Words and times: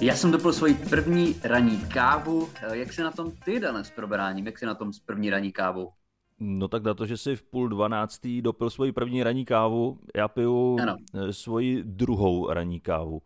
Já 0.00 0.14
jsem 0.14 0.30
dopil 0.30 0.52
svoji 0.52 0.74
první 0.74 1.34
ranní 1.44 1.78
kávu. 1.78 2.48
Jak 2.72 2.92
se 2.92 3.02
na 3.02 3.10
tom 3.10 3.32
ty, 3.44 3.60
Dane, 3.60 3.84
s 3.84 3.90
probráním? 3.90 4.46
Jak 4.46 4.58
se 4.58 4.66
na 4.66 4.74
tom 4.74 4.92
s 4.92 5.00
první 5.00 5.30
ranní 5.30 5.52
kávou? 5.52 5.92
No 6.38 6.68
tak 6.68 6.82
na 6.82 6.94
to, 6.94 7.06
že 7.06 7.16
jsi 7.16 7.36
v 7.36 7.42
půl 7.42 7.68
dvanáctý 7.68 8.42
dopil 8.42 8.70
svoji 8.70 8.92
první 8.92 9.22
ranní 9.22 9.44
kávu, 9.44 9.98
já 10.16 10.28
piju 10.28 10.78
ano. 10.82 10.96
Eh, 11.14 11.32
svoji 11.32 11.82
druhou 11.84 12.52
ranní 12.52 12.80
kávu. 12.80 13.22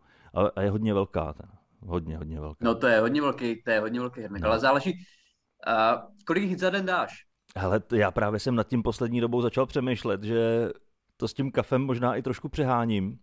A 0.55 0.61
je 0.61 0.69
hodně 0.69 0.93
velká. 0.93 1.33
Ten. 1.33 1.49
Hodně, 1.79 2.17
hodně 2.17 2.39
velká. 2.39 2.65
No 2.65 2.75
to 2.75 2.87
je 2.87 2.99
hodně 2.99 3.21
velký, 3.21 3.63
to 3.63 3.71
je 3.71 3.79
hodně 3.79 3.99
velký 3.99 4.21
hrnek, 4.21 4.41
no. 4.41 4.49
ale 4.49 4.59
záleží, 4.59 4.93
uh, 4.93 6.01
kolik 6.25 6.43
jich 6.43 6.59
za 6.59 6.69
den 6.69 6.85
dáš? 6.85 7.25
Hele, 7.57 7.81
já 7.93 8.11
právě 8.11 8.39
jsem 8.39 8.55
nad 8.55 8.67
tím 8.67 8.83
poslední 8.83 9.21
dobou 9.21 9.41
začal 9.41 9.65
přemýšlet, 9.65 10.23
že 10.23 10.69
to 11.17 11.27
s 11.27 11.33
tím 11.33 11.51
kafem 11.51 11.81
možná 11.81 12.15
i 12.15 12.21
trošku 12.21 12.49
přeháním, 12.49 13.19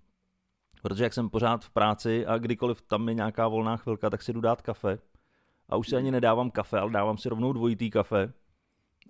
protože 0.83 1.05
jak 1.05 1.15
jsem 1.15 1.31
pořád 1.31 1.65
v 1.65 1.71
práci 1.71 2.27
a 2.27 2.39
kdykoliv 2.39 2.83
tam 2.83 3.09
je 3.09 3.15
nějaká 3.15 3.49
volná 3.49 3.77
chvilka, 3.77 4.11
tak 4.11 4.23
si 4.23 4.33
jdu 4.33 4.41
dát 4.41 4.63
kafe. 4.63 4.99
A 5.69 5.77
už 5.77 5.89
si 5.89 5.97
ani 5.97 6.11
nedávám 6.11 6.51
kafe, 6.51 6.79
ale 6.79 6.91
dávám 6.91 7.19
si 7.19 7.29
rovnou 7.29 7.53
dvojitý 7.53 7.91
kafe 7.91 8.33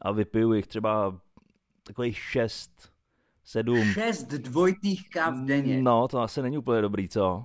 a 0.01 0.13
vypiju 0.13 0.53
jich 0.53 0.67
třeba 0.67 1.21
takových 1.83 2.19
šest, 2.19 2.93
sedm. 3.45 3.85
Šest 3.85 4.29
dvojitých 4.29 5.11
kav 5.11 5.35
denně? 5.35 5.83
No, 5.83 6.09
to 6.09 6.21
asi 6.21 6.43
není 6.43 6.59
úplně 6.59 6.83
dobrý, 6.83 7.09
co? 7.09 7.45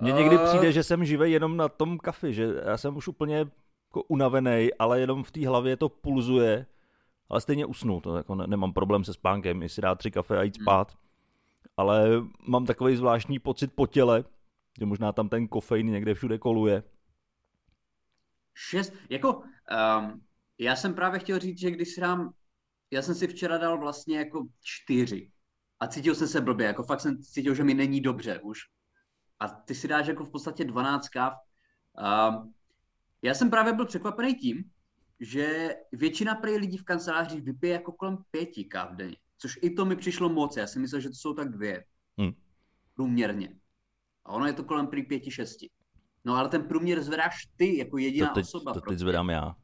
Mně 0.00 0.12
někdy 0.12 0.38
přijde, 0.38 0.72
že 0.72 0.82
jsem 0.82 1.04
živý 1.04 1.32
jenom 1.32 1.56
na 1.56 1.68
tom 1.68 1.98
kafi, 1.98 2.34
že 2.34 2.54
já 2.64 2.76
jsem 2.76 2.96
už 2.96 3.08
úplně 3.08 3.36
jako 3.36 4.02
unavený, 4.08 4.68
ale 4.78 5.00
jenom 5.00 5.24
v 5.24 5.30
té 5.30 5.48
hlavě 5.48 5.76
to 5.76 5.88
pulzuje, 5.88 6.66
ale 7.28 7.40
stejně 7.40 7.66
usnu, 7.66 8.00
to 8.00 8.16
jako 8.16 8.34
ne, 8.34 8.46
nemám 8.46 8.72
problém 8.72 9.04
se 9.04 9.12
spánkem, 9.12 9.62
jestli 9.62 9.82
dát 9.82 9.98
tři 9.98 10.10
kafe 10.10 10.38
a 10.38 10.42
jít 10.42 10.56
hmm. 10.56 10.64
spát, 10.64 10.90
hmm. 10.90 11.07
Ale 11.78 12.08
mám 12.48 12.66
takový 12.66 12.96
zvláštní 12.96 13.38
pocit 13.38 13.72
po 13.74 13.86
těle, 13.86 14.24
že 14.78 14.86
možná 14.86 15.12
tam 15.12 15.28
ten 15.28 15.48
kofein 15.48 15.86
někde 15.86 16.14
všude 16.14 16.38
koluje. 16.38 16.82
Šest, 18.54 18.92
jako, 19.10 19.34
um, 19.38 20.24
já 20.58 20.76
jsem 20.76 20.94
právě 20.94 21.20
chtěl 21.20 21.38
říct, 21.38 21.58
že 21.58 21.70
když 21.70 21.94
si 21.94 22.00
dám, 22.00 22.32
já 22.90 23.02
jsem 23.02 23.14
si 23.14 23.26
včera 23.26 23.58
dal 23.58 23.78
vlastně 23.78 24.18
jako 24.18 24.46
čtyři 24.60 25.30
a 25.80 25.86
cítil 25.86 26.14
jsem 26.14 26.28
se 26.28 26.40
blbě, 26.40 26.66
jako 26.66 26.82
fakt 26.82 27.00
jsem 27.00 27.22
cítil, 27.22 27.54
že 27.54 27.64
mi 27.64 27.74
není 27.74 28.00
dobře 28.00 28.40
už. 28.40 28.58
A 29.40 29.48
ty 29.48 29.74
si 29.74 29.88
dáš 29.88 30.06
jako 30.06 30.24
v 30.24 30.30
podstatě 30.30 30.64
12 30.64 31.08
káv. 31.08 31.34
Um, 32.32 32.54
já 33.22 33.34
jsem 33.34 33.50
právě 33.50 33.72
byl 33.72 33.86
překvapený 33.86 34.34
tím, 34.34 34.70
že 35.20 35.74
většina 35.92 36.34
prý 36.34 36.56
lidí 36.56 36.76
v 36.76 36.84
kancelářích 36.84 37.42
vypije 37.42 37.72
jako 37.72 37.92
kolem 37.92 38.18
pěti 38.30 38.64
káv 38.64 38.92
denně. 38.92 39.16
Což 39.38 39.58
i 39.62 39.70
to 39.70 39.84
mi 39.84 39.96
přišlo 39.96 40.28
moc. 40.28 40.56
Já 40.56 40.66
si 40.66 40.78
myslel, 40.78 41.00
že 41.00 41.08
to 41.08 41.14
jsou 41.14 41.34
tak 41.34 41.50
dvě. 41.50 41.84
Hmm. 42.18 42.32
Průměrně. 42.94 43.54
A 44.24 44.32
ono 44.32 44.46
je 44.46 44.52
to 44.52 44.64
kolem 44.64 44.86
prý 44.86 45.02
pěti, 45.02 45.30
šesti. 45.30 45.70
No 46.24 46.34
ale 46.34 46.48
ten 46.48 46.62
průměr 46.62 47.02
zvedáš 47.02 47.34
ty 47.56 47.78
jako 47.78 47.98
jediná 47.98 48.28
to 48.28 48.34
teď, 48.34 48.44
osoba. 48.44 48.72
To 48.72 48.80
teď 48.80 48.98
zvedám 48.98 49.30
já. 49.30 49.56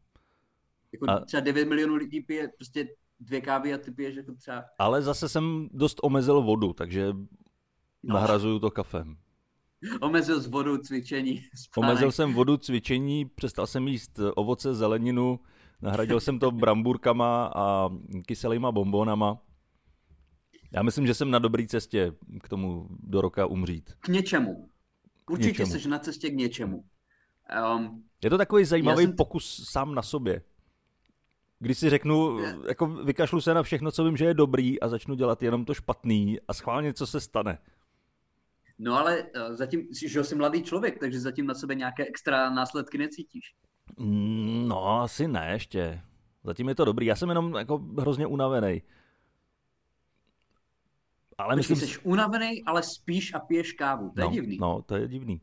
Jako 0.93 1.11
a... 1.11 1.21
třeba 1.21 1.41
9 1.41 1.69
milionů 1.69 1.95
lidí 1.95 2.21
pije 2.21 2.49
prostě 2.57 2.89
dvě 3.21 3.41
kávy 3.41 3.75
a 3.75 3.79
ty 3.79 3.91
piješ 3.91 4.17
jako 4.17 4.35
třeba... 4.35 4.65
Ale 4.79 5.03
zase 5.03 5.29
jsem 5.29 5.69
dost 5.73 5.99
omezil 6.03 6.43
vodu, 6.43 6.73
takže 6.73 7.13
no. 8.03 8.15
nahrazuju 8.15 8.59
to 8.59 8.71
kafem. 8.71 9.17
Omezil 10.01 10.41
z 10.41 10.47
vodu 10.47 10.79
cvičení. 10.79 11.43
Spánek. 11.55 11.91
Omezil 11.91 12.13
jsem 12.13 12.35
vodu 12.35 12.57
cvičení, 12.57 13.25
přestal 13.25 13.67
jsem 13.67 13.89
jíst 13.89 14.21
ovoce, 14.35 14.75
zeleninu, 14.75 15.41
nahradil 15.83 16.21
jsem 16.21 16.39
to 16.39 16.51
bramburkama 16.51 17.53
a 17.55 17.89
kyselýma 18.27 18.73
bombonama. 18.73 19.39
Já 20.75 20.83
myslím, 20.83 21.07
že 21.07 21.15
jsem 21.15 21.31
na 21.31 21.39
dobré 21.39 21.67
cestě 21.67 22.13
k 22.43 22.49
tomu 22.49 22.89
do 22.91 23.21
roka 23.21 23.47
umřít. 23.47 23.95
K 24.01 24.09
něčemu. 24.09 24.69
Určitě 25.31 25.67
jsi 25.67 25.89
na 25.89 25.99
cestě 25.99 26.31
k 26.31 26.35
něčemu. 26.35 26.85
Um, 27.77 28.05
je 28.25 28.31
to 28.31 28.39
takový 28.39 28.65
zajímavý 28.65 29.05
jsem... 29.05 29.17
pokus 29.17 29.71
sám 29.71 29.95
na 29.95 30.03
sobě. 30.03 30.43
Když 31.59 31.79
si 31.79 31.91
řeknu, 31.91 32.39
jako 32.69 32.87
vykašlu 32.87 33.41
se 33.41 33.55
na 33.55 33.63
všechno, 33.63 33.93
co 33.93 34.05
vím, 34.05 34.17
že 34.17 34.25
je 34.25 34.35
dobrý 34.35 34.81
a 34.81 34.89
začnu 34.89 35.15
dělat 35.15 35.43
jenom 35.43 35.65
to 35.65 35.75
špatný 35.75 36.39
a 36.49 36.55
schválně, 36.55 36.93
co 36.95 37.07
se 37.07 37.21
stane. 37.21 37.59
No 38.79 38.99
ale 38.99 39.23
uh, 39.23 39.55
zatím, 39.55 39.89
že 40.07 40.25
jsi 40.25 40.35
mladý 40.35 40.63
člověk, 40.63 40.99
takže 40.99 41.21
zatím 41.21 41.47
na 41.47 41.55
sebe 41.55 41.75
nějaké 41.75 42.07
extra 42.07 42.51
následky 42.51 42.99
necítíš. 42.99 43.55
Mm, 43.99 44.69
no, 44.69 45.03
asi 45.03 45.29
ne 45.29 45.51
ještě. 45.53 46.01
Zatím 46.45 46.69
je 46.69 46.75
to 46.75 46.85
dobrý. 46.85 47.07
Já 47.07 47.17
jsem 47.17 47.29
jenom 47.29 47.55
jako 47.55 47.79
hrozně 47.99 48.27
unavený. 48.27 48.83
Ale 51.39 51.57
myslím... 51.57 51.77
Jsi 51.77 51.99
unavený, 52.03 52.65
ale 52.65 52.83
spíš 52.83 53.35
a 53.35 53.39
piješ 53.39 53.73
kávu. 53.73 54.11
To 54.17 54.21
no, 54.21 54.27
je 54.27 54.33
divný. 54.33 54.59
No, 54.61 54.83
to 54.83 54.97
je 54.97 55.09
divný. 55.09 55.41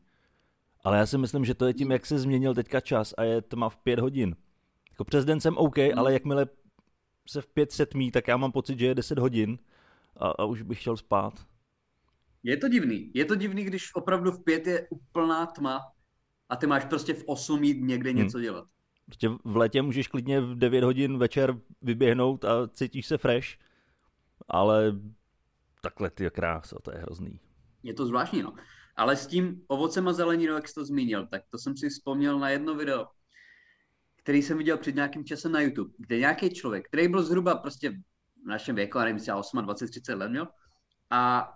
Ale 0.84 0.98
já 0.98 1.06
si 1.06 1.18
myslím, 1.18 1.44
že 1.44 1.54
to 1.54 1.66
je 1.66 1.74
tím, 1.74 1.90
jak 1.90 2.06
se 2.06 2.18
změnil 2.18 2.54
teďka 2.54 2.80
čas 2.80 3.14
a 3.16 3.22
je 3.22 3.42
tma 3.42 3.68
v 3.68 3.76
pět 3.76 3.98
hodin. 3.98 4.36
Jako 4.90 5.04
přes 5.04 5.24
den 5.24 5.40
jsem 5.40 5.56
OK, 5.56 5.78
hmm. 5.78 5.98
ale 5.98 6.12
jakmile 6.12 6.46
se 7.28 7.40
v 7.40 7.46
pět 7.46 7.72
setmí, 7.72 8.10
tak 8.10 8.28
já 8.28 8.36
mám 8.36 8.52
pocit, 8.52 8.78
že 8.78 8.86
je 8.86 8.94
10 8.94 9.18
hodin 9.18 9.58
a, 10.16 10.28
a 10.28 10.44
už 10.44 10.62
bych 10.62 10.80
chtěl 10.80 10.96
spát. 10.96 11.46
Je 12.42 12.56
to 12.56 12.68
divný. 12.68 13.10
Je 13.14 13.24
to 13.24 13.34
divný, 13.34 13.64
když 13.64 13.94
opravdu 13.94 14.30
v 14.30 14.44
pět 14.44 14.66
je 14.66 14.88
úplná 14.90 15.46
tma 15.46 15.80
a 16.48 16.56
ty 16.56 16.66
máš 16.66 16.84
prostě 16.84 17.14
v 17.14 17.24
osm 17.26 17.64
jít 17.64 17.80
někde 17.80 18.10
hmm. 18.10 18.18
něco 18.18 18.40
dělat. 18.40 18.64
Prostě 19.06 19.28
v 19.44 19.56
létě 19.56 19.82
můžeš 19.82 20.08
klidně 20.08 20.40
v 20.40 20.58
9 20.58 20.84
hodin 20.84 21.18
večer 21.18 21.60
vyběhnout 21.82 22.44
a 22.44 22.68
cítíš 22.68 23.06
se 23.06 23.18
fresh, 23.18 23.48
ale 24.48 25.00
takhle 25.82 26.10
ty 26.10 26.30
krása, 26.30 26.76
to 26.82 26.90
je 26.92 26.98
hrozný. 26.98 27.40
Je 27.82 27.94
to 27.94 28.06
zvláštní, 28.06 28.42
no. 28.42 28.54
Ale 28.96 29.16
s 29.16 29.26
tím 29.26 29.64
ovocem 29.66 30.08
a 30.08 30.12
zeleninou, 30.12 30.54
jak 30.54 30.68
jsi 30.68 30.74
to 30.74 30.84
zmínil, 30.84 31.26
tak 31.26 31.42
to 31.50 31.58
jsem 31.58 31.76
si 31.76 31.88
vzpomněl 31.88 32.38
na 32.38 32.48
jedno 32.48 32.74
video, 32.74 33.06
který 34.16 34.42
jsem 34.42 34.58
viděl 34.58 34.78
před 34.78 34.94
nějakým 34.94 35.24
časem 35.24 35.52
na 35.52 35.60
YouTube, 35.60 35.94
kde 35.98 36.18
nějaký 36.18 36.50
člověk, 36.50 36.88
který 36.88 37.08
byl 37.08 37.22
zhruba 37.22 37.54
prostě 37.54 37.90
v 37.90 38.46
našem 38.46 38.76
věku, 38.76 38.98
a 38.98 39.04
nevím, 39.04 39.34
8, 39.34 39.62
20, 39.62 39.86
30 39.86 40.14
let 40.14 40.28
měl, 40.28 40.48
a 41.10 41.52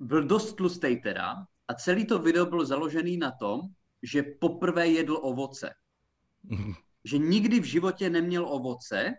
byl 0.00 0.24
dost 0.24 0.54
tlustý 0.54 0.96
teda 0.96 1.36
a 1.68 1.74
celý 1.74 2.06
to 2.06 2.18
video 2.18 2.46
bylo 2.46 2.64
založený 2.64 3.16
na 3.16 3.30
tom, 3.30 3.60
že 4.02 4.22
poprvé 4.22 4.88
jedl 4.88 5.18
ovoce. 5.22 5.74
že 7.04 7.18
nikdy 7.18 7.60
v 7.60 7.64
životě 7.64 8.10
neměl 8.10 8.46
ovoce, 8.48 9.14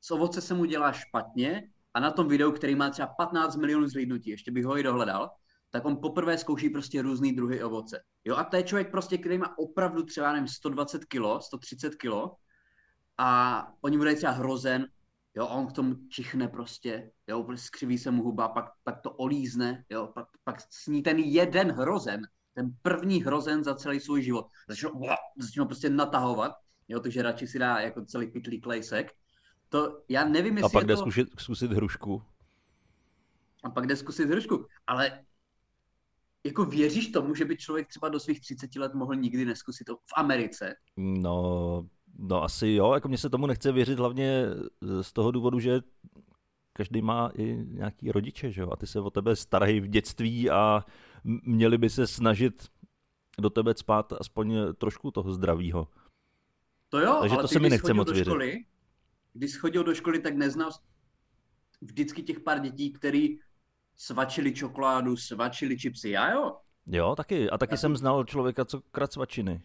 z 0.00 0.10
ovoce 0.10 0.40
se 0.40 0.54
mu 0.54 0.64
dělá 0.64 0.92
špatně 0.92 1.70
a 1.96 2.00
na 2.00 2.10
tom 2.10 2.28
videu, 2.28 2.52
který 2.52 2.74
má 2.74 2.90
třeba 2.90 3.06
15 3.06 3.56
milionů 3.56 3.88
zhlídnutí, 3.88 4.30
ještě 4.30 4.50
bych 4.50 4.64
ho 4.64 4.78
i 4.78 4.82
dohledal, 4.82 5.30
tak 5.70 5.84
on 5.84 5.96
poprvé 5.96 6.38
zkouší 6.38 6.68
prostě 6.68 7.02
různý 7.02 7.32
druhy 7.32 7.62
ovoce. 7.62 8.00
Jo, 8.24 8.36
a 8.36 8.44
to 8.44 8.56
je 8.56 8.62
člověk 8.62 8.90
prostě, 8.90 9.18
který 9.18 9.38
má 9.38 9.58
opravdu 9.58 10.02
třeba, 10.02 10.32
nevím, 10.32 10.48
120 10.48 11.04
kg, 11.04 11.22
130 11.40 11.94
kg 11.94 12.12
a 13.18 13.68
oni 13.80 13.98
dají 13.98 14.16
třeba 14.16 14.32
hrozen, 14.32 14.86
jo, 15.36 15.44
a 15.44 15.48
on 15.48 15.66
k 15.66 15.72
tomu 15.72 15.94
čichne 16.10 16.48
prostě, 16.48 17.10
jo, 17.26 17.42
prostě 17.42 17.66
skřiví 17.66 17.98
se 17.98 18.10
mu 18.10 18.22
huba, 18.22 18.48
pak, 18.48 18.64
pak 18.84 19.00
to 19.00 19.10
olízne, 19.10 19.84
jo, 19.90 20.10
pak, 20.14 20.26
pak 20.44 20.56
sní 20.70 21.02
ten 21.02 21.18
jeden 21.18 21.72
hrozen, 21.72 22.20
ten 22.54 22.70
první 22.82 23.22
hrozen 23.22 23.64
za 23.64 23.74
celý 23.74 24.00
svůj 24.00 24.22
život. 24.22 24.46
Začne, 24.68 24.90
začne 25.38 25.64
prostě 25.64 25.90
natahovat, 25.90 26.52
jo, 26.88 27.00
takže 27.00 27.22
radši 27.22 27.46
si 27.46 27.58
dá 27.58 27.80
jako 27.80 28.04
celý 28.04 28.26
pitlý 28.26 28.60
klejsek. 28.60 29.12
To, 29.76 30.02
já 30.08 30.24
nevím, 30.24 30.56
jestli 30.56 30.66
A 30.66 30.72
pak 30.72 30.86
jde 30.86 30.94
to... 30.94 31.00
zkusit, 31.00 31.28
zkusit 31.38 31.72
hrušku. 31.72 32.22
A 33.62 33.70
pak 33.70 33.86
jde 33.86 33.96
zkusit 33.96 34.30
hrušku, 34.30 34.66
ale 34.86 35.24
jako 36.44 36.64
věříš 36.64 37.08
tomu, 37.08 37.34
že 37.34 37.44
by 37.44 37.56
člověk 37.56 37.88
třeba 37.88 38.08
do 38.08 38.20
svých 38.20 38.40
30 38.40 38.76
let 38.76 38.94
mohl 38.94 39.14
nikdy 39.14 39.44
neskusit 39.44 39.86
to 39.86 39.96
v 39.96 40.12
Americe? 40.16 40.74
No, 40.96 41.86
no 42.18 42.42
asi 42.42 42.68
jo, 42.68 42.94
jako 42.94 43.08
mně 43.08 43.18
se 43.18 43.30
tomu 43.30 43.46
nechce 43.46 43.72
věřit 43.72 43.98
hlavně 43.98 44.46
z 45.00 45.12
toho 45.12 45.30
důvodu, 45.30 45.60
že 45.60 45.80
každý 46.72 47.02
má 47.02 47.30
i 47.34 47.64
nějaký 47.66 48.12
rodiče, 48.12 48.52
že 48.52 48.60
jo, 48.60 48.70
a 48.72 48.76
ty 48.76 48.86
se 48.86 49.00
o 49.00 49.10
tebe 49.10 49.36
starají 49.36 49.80
v 49.80 49.88
dětství 49.88 50.50
a 50.50 50.84
měli 51.44 51.78
by 51.78 51.90
se 51.90 52.06
snažit 52.06 52.68
do 53.38 53.50
tebe 53.50 53.74
spát 53.76 54.12
aspoň 54.12 54.56
trošku 54.78 55.10
toho 55.10 55.32
zdravího. 55.32 55.88
To 56.88 56.98
jo, 57.00 57.16
Takže 57.20 57.34
ale 57.34 57.42
to 57.42 57.48
ty, 57.48 57.54
se 57.54 57.60
mi 57.60 57.70
nechce 57.70 57.94
moc 57.94 58.08
do 58.08 58.14
věřit. 58.14 58.66
Když 59.36 59.58
chodil 59.58 59.84
do 59.84 59.94
školy, 59.94 60.18
tak 60.18 60.34
neznal 60.34 60.70
vždycky 61.80 62.22
těch 62.22 62.40
pár 62.40 62.60
dětí, 62.60 62.92
který 62.92 63.38
svačili 63.96 64.54
čokoládu, 64.54 65.16
svačili 65.16 65.78
čipsy, 65.78 66.10
já 66.10 66.32
jo? 66.32 66.56
Jo, 66.86 67.14
taky. 67.16 67.50
A 67.50 67.58
taky 67.58 67.72
já 67.72 67.76
jsem 67.76 67.96
znal 67.96 68.24
člověka, 68.24 68.64
co 68.64 68.80
krát 68.80 69.12
svačiny. 69.12 69.62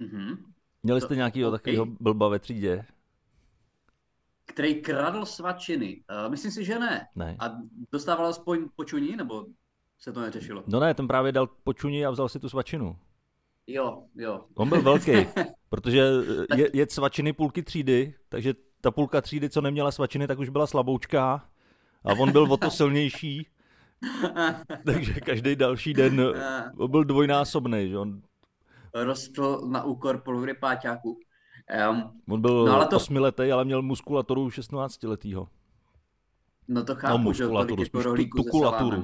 Mm-hmm. 0.00 0.36
Měli 0.82 1.00
jste 1.00 1.08
to, 1.08 1.14
nějakýho 1.14 1.48
okay. 1.48 1.58
takového 1.58 1.86
blba 1.86 2.28
ve 2.28 2.38
třídě? 2.38 2.84
Který 4.46 4.82
kradl 4.82 5.26
svačiny? 5.26 6.04
Uh, 6.24 6.30
myslím 6.30 6.52
si, 6.52 6.64
že 6.64 6.78
ne. 6.78 7.08
ne. 7.16 7.36
A 7.38 7.58
dostával 7.92 8.26
aspoň 8.26 8.68
počuní, 8.76 9.16
nebo 9.16 9.46
se 9.98 10.12
to 10.12 10.20
neřešilo? 10.20 10.64
No 10.66 10.80
ne, 10.80 10.94
ten 10.94 11.08
právě 11.08 11.32
dal 11.32 11.46
počuní 11.46 12.06
a 12.06 12.10
vzal 12.10 12.28
si 12.28 12.40
tu 12.40 12.48
svačinu. 12.48 12.98
Jo, 13.66 14.04
jo. 14.14 14.44
On 14.54 14.68
byl 14.68 14.82
velký, 14.82 15.12
protože 15.68 16.10
je, 16.56 16.70
je 16.72 16.86
svačiny 16.90 17.32
půlky 17.32 17.62
třídy, 17.62 18.14
takže 18.28 18.54
ta 18.80 18.90
půlka 18.90 19.20
třídy, 19.20 19.50
co 19.50 19.60
neměla 19.60 19.90
svačiny, 19.90 20.26
tak 20.26 20.38
už 20.38 20.48
byla 20.48 20.66
slaboučká 20.66 21.48
a 22.04 22.12
on 22.12 22.32
byl 22.32 22.52
o 22.52 22.56
to 22.56 22.70
silnější, 22.70 23.46
Takže 24.84 25.20
každý 25.20 25.56
další 25.56 25.94
den 25.94 26.34
byl 26.88 27.04
dvojnásobný, 27.04 27.88
že 27.88 27.98
on... 27.98 28.22
Rostl 28.94 29.68
na 29.68 29.84
úkor 29.84 30.18
polovyrypáťáků. 30.18 31.18
Um, 31.90 32.20
on 32.28 32.40
byl 32.40 32.64
no, 32.64 32.72
ale 32.72 32.86
to... 32.86 32.96
osmiletý, 32.96 33.52
ale 33.52 33.64
měl 33.64 33.82
muskulaturu 33.82 34.50
16 34.50 35.02
letýho. 35.02 35.48
No 36.68 36.84
to 36.84 36.94
chápu, 36.94 37.12
no, 37.12 37.18
muskulaturu, 37.18 37.82
že 37.82 37.86
spíš 37.86 38.04
tu, 38.04 38.42
tukulaturu. 38.42 39.02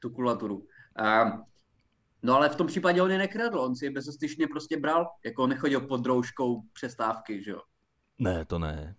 Tukulaturu. 0.00 0.56
Um, 0.56 1.44
no 2.24 2.34
ale 2.34 2.48
v 2.48 2.56
tom 2.56 2.66
případě 2.66 3.02
on 3.02 3.10
je 3.10 3.18
nekradl, 3.18 3.60
on 3.60 3.76
si 3.76 3.84
je 3.84 3.90
bezostyšně 3.90 4.46
prostě 4.46 4.76
bral, 4.76 5.06
jako 5.24 5.46
nechodil 5.46 5.80
pod 5.80 6.06
rouškou 6.06 6.62
přestávky, 6.72 7.42
že 7.42 7.50
jo? 7.50 7.60
Ne, 8.18 8.44
to 8.44 8.58
ne. 8.58 8.96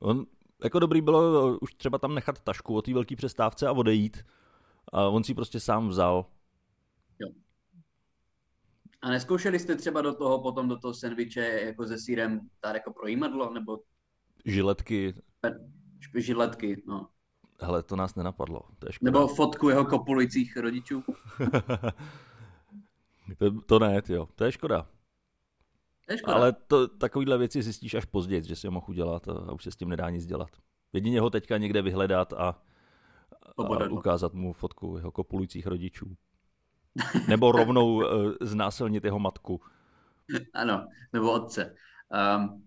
On, 0.00 0.26
jako 0.64 0.78
dobrý 0.78 1.00
bylo 1.00 1.58
už 1.58 1.74
třeba 1.74 1.98
tam 1.98 2.14
nechat 2.14 2.40
tašku 2.40 2.76
o 2.76 2.82
té 2.82 2.94
velké 2.94 3.16
přestávce 3.16 3.66
a 3.66 3.72
odejít. 3.72 4.24
A 4.92 5.08
on 5.08 5.24
si 5.24 5.34
prostě 5.34 5.60
sám 5.60 5.88
vzal. 5.88 6.26
Jo. 7.18 7.28
A 9.02 9.10
neskoušeli 9.10 9.58
jste 9.58 9.76
třeba 9.76 10.02
do 10.02 10.14
toho, 10.14 10.42
potom 10.42 10.68
do 10.68 10.78
toho 10.78 10.94
sendviče 10.94 11.40
jako 11.40 11.86
se 11.86 11.98
sírem 11.98 12.40
tady 12.60 12.78
jako 12.78 12.92
pro 12.92 13.06
jímadlo, 13.06 13.52
nebo... 13.52 13.78
Žiletky. 14.44 15.14
Žiletky, 16.16 16.82
no. 16.86 17.08
Hele, 17.60 17.82
to 17.82 17.96
nás 17.96 18.14
nenapadlo. 18.14 18.60
To 18.78 18.86
je 18.86 18.92
Nebo 19.02 19.28
fotku 19.28 19.68
jeho 19.68 19.84
kopulujících 19.84 20.56
rodičů. 20.56 21.04
to, 23.38 23.60
to 23.60 23.78
ne, 23.78 24.02
jo. 24.08 24.28
To 24.34 24.44
je 24.44 24.52
škoda. 24.52 24.86
To 26.06 26.12
je 26.12 26.18
škoda. 26.18 26.36
Ale 26.36 26.52
to, 26.52 26.88
takovýhle 26.88 27.38
věci 27.38 27.62
zjistíš 27.62 27.94
až 27.94 28.04
později, 28.04 28.44
že 28.44 28.56
si 28.56 28.66
ho 28.66 28.70
mohl 28.70 28.86
udělat 28.88 29.28
a 29.28 29.52
už 29.52 29.64
se 29.64 29.70
s 29.70 29.76
tím 29.76 29.88
nedá 29.88 30.10
nic 30.10 30.26
dělat. 30.26 30.48
Jedině 30.92 31.20
ho 31.20 31.30
teďka 31.30 31.58
někde 31.58 31.82
vyhledat 31.82 32.32
a, 32.32 32.62
a 33.58 33.88
ukázat 33.90 34.34
mu 34.34 34.52
fotku 34.52 34.96
jeho 34.96 35.12
kopulujících 35.12 35.66
rodičů. 35.66 36.16
Nebo 37.28 37.52
rovnou 37.52 37.94
uh, 37.94 38.32
znásilnit 38.40 39.04
jeho 39.04 39.18
matku. 39.18 39.60
Ano, 40.54 40.86
nebo 41.12 41.32
otce. 41.32 41.74
Um, 42.36 42.64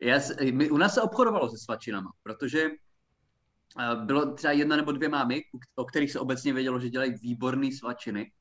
já, 0.00 0.18
my, 0.52 0.70
u 0.70 0.76
nás 0.76 0.94
se 0.94 1.02
obchodovalo 1.02 1.48
se 1.48 1.58
svačinama, 1.58 2.12
protože 2.22 2.66
uh, 2.66 4.04
bylo 4.04 4.34
třeba 4.34 4.52
jedna 4.52 4.76
nebo 4.76 4.92
dvě 4.92 5.08
mámy, 5.08 5.42
o 5.74 5.84
kterých 5.84 6.12
se 6.12 6.20
obecně 6.20 6.52
vědělo, 6.52 6.80
že 6.80 6.90
dělají 6.90 7.14
výborné 7.22 7.72
svačiny. 7.72 8.32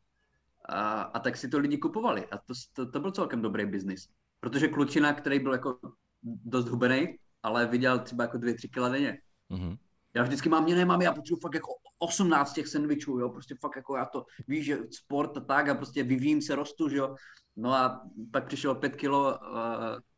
A, 0.70 1.02
a 1.02 1.20
tak 1.20 1.38
si 1.38 1.48
to 1.48 1.60
lidi 1.60 1.78
kupovali. 1.78 2.26
A 2.26 2.38
to, 2.38 2.54
to, 2.74 2.92
to 2.92 3.00
byl 3.00 3.12
celkem 3.12 3.42
dobrý 3.42 3.66
biznis. 3.66 4.08
Protože 4.40 4.68
klučina, 4.68 5.14
který 5.14 5.40
byl 5.40 5.52
jako 5.52 5.80
dost 6.24 6.70
hubený, 6.70 7.18
ale 7.44 7.66
viděl 7.66 8.00
třeba 8.00 8.24
jako 8.24 8.38
dvě, 8.38 8.54
tři 8.54 8.70
kila 8.70 8.90
denně. 8.90 9.22
Mm-hmm. 9.52 9.78
Já 10.14 10.24
vždycky 10.24 10.50
mám, 10.50 10.64
mě 10.64 10.76
nemám, 10.76 11.02
já 11.02 11.14
potřebuji 11.14 11.40
fakt 11.40 11.54
jako 11.54 11.72
18 12.00 12.54
těch 12.54 12.68
sandvičů, 12.68 13.20
jo, 13.20 13.30
prostě 13.30 13.56
fakt 13.56 13.76
jako 13.76 13.98
já 13.98 14.06
to, 14.06 14.26
víš, 14.48 14.66
že 14.66 14.78
sport 14.92 15.38
a 15.38 15.40
tak 15.40 15.70
a 15.70 15.76
prostě 15.76 16.04
vyvím 16.04 16.42
se, 16.42 16.56
rostu, 16.56 16.90
že 16.90 16.98
jo. 16.98 17.16
No 17.56 17.74
a 17.74 18.02
pak 18.32 18.48
přišel 18.48 18.76
5 18.76 18.96
kilo 18.96 19.38
uh, 19.38 19.60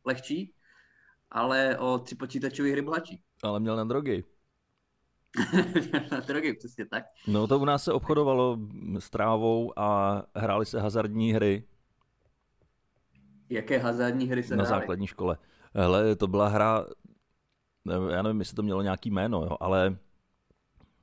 lehčí, 0.04 0.54
ale 1.30 1.78
o 1.78 1.98
tři 1.98 2.14
počítačové 2.14 2.70
hry 2.70 2.82
bohatší. 2.82 3.22
Ale 3.42 3.60
měl 3.60 3.76
na 3.76 3.84
drogy. 3.84 4.24
Drogy, 6.26 6.54
přesně 6.54 6.86
tak. 6.86 7.04
No 7.26 7.46
to 7.46 7.58
u 7.58 7.64
nás 7.64 7.84
se 7.84 7.92
obchodovalo 7.92 8.58
s 8.98 9.10
trávou 9.10 9.78
a 9.78 10.22
hrály 10.34 10.66
se 10.66 10.80
hazardní 10.80 11.32
hry. 11.32 11.64
Jaké 13.50 13.78
hazardní 13.78 14.26
hry 14.26 14.42
se 14.42 14.56
Na 14.56 14.64
hrály? 14.64 14.80
základní 14.80 15.06
škole. 15.06 15.38
Hele, 15.74 16.16
to 16.16 16.26
byla 16.26 16.48
hra, 16.48 16.86
já 18.10 18.22
nevím, 18.22 18.40
jestli 18.40 18.56
to 18.56 18.62
mělo 18.62 18.82
nějaký 18.82 19.10
jméno, 19.10 19.42
jo, 19.42 19.56
ale 19.60 19.96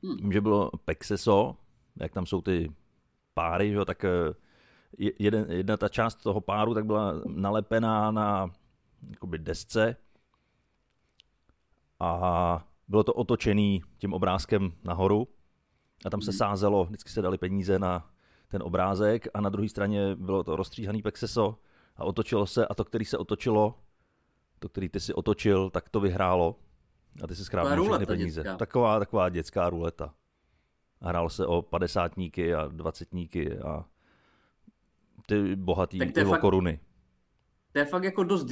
hmm. 0.03 0.17
vím, 0.17 0.31
že 0.31 0.41
bylo 0.41 0.71
Pexeso, 0.85 1.55
jak 1.95 2.13
tam 2.13 2.25
jsou 2.25 2.41
ty 2.41 2.73
páry, 3.33 3.69
jo, 3.71 3.85
tak 3.85 4.03
eh, 4.05 4.33
jeden, 5.19 5.51
jedna 5.51 5.77
ta 5.77 5.89
část 5.89 6.15
toho 6.15 6.41
páru 6.41 6.73
tak 6.73 6.85
byla 6.85 7.13
nalepená 7.27 8.11
na 8.11 8.51
jakoby 9.09 9.37
desce 9.37 9.95
a 11.99 12.65
bylo 12.89 13.03
to 13.03 13.13
otočený 13.13 13.81
tím 13.97 14.13
obrázkem 14.13 14.71
nahoru 14.83 15.27
a 16.05 16.09
tam 16.09 16.21
se 16.21 16.31
hmm. 16.31 16.37
sázelo, 16.37 16.85
vždycky 16.85 17.09
se 17.09 17.21
dali 17.21 17.37
peníze 17.37 17.79
na 17.79 18.11
ten 18.47 18.63
obrázek 18.63 19.27
a 19.33 19.41
na 19.41 19.49
druhé 19.49 19.69
straně 19.69 20.15
bylo 20.15 20.43
to 20.43 20.55
rozstříhaný 20.55 21.01
pexeso 21.01 21.59
a 21.95 22.03
otočilo 22.03 22.47
se 22.47 22.67
a 22.67 22.73
to, 22.73 22.85
který 22.85 23.05
se 23.05 23.17
otočilo, 23.17 23.79
to, 24.59 24.69
který 24.69 24.89
ty 24.89 24.99
si 24.99 25.13
otočil, 25.13 25.69
tak 25.69 25.89
to 25.89 25.99
vyhrálo 25.99 26.55
a 27.23 27.27
ty 27.27 27.35
si 27.35 27.45
zkrátil 27.45 27.83
všechny 27.83 28.05
peníze. 28.05 28.41
Dětská. 28.41 28.57
Taková, 28.57 28.99
taková 28.99 29.29
dětská 29.29 29.69
ruleta. 29.69 30.13
A 31.01 31.07
hrál 31.07 31.29
se 31.29 31.45
o 31.45 31.61
padesátníky 31.61 32.53
a 32.53 32.67
dvacetníky 32.67 33.59
a 33.59 33.85
ty 35.25 35.55
bohatý 35.55 36.11
to 36.11 36.19
je 36.19 36.25
fakt, 36.25 36.41
koruny. 36.41 36.79
To 37.71 37.79
je 37.79 37.85
fakt 37.85 38.03
jako 38.03 38.23
dost... 38.23 38.47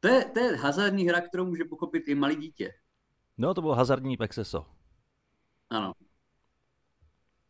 To 0.00 0.08
je, 0.08 0.24
to 0.24 0.40
je 0.40 0.56
hazardní 0.56 1.08
hra, 1.08 1.20
kterou 1.20 1.46
může 1.46 1.64
pochopit 1.64 2.08
i 2.08 2.14
malý 2.14 2.36
dítě. 2.36 2.74
No, 3.40 3.54
to 3.54 3.60
bylo 3.60 3.74
hazardní 3.74 4.16
Pexeso. 4.16 4.66
Ano. 5.70 5.92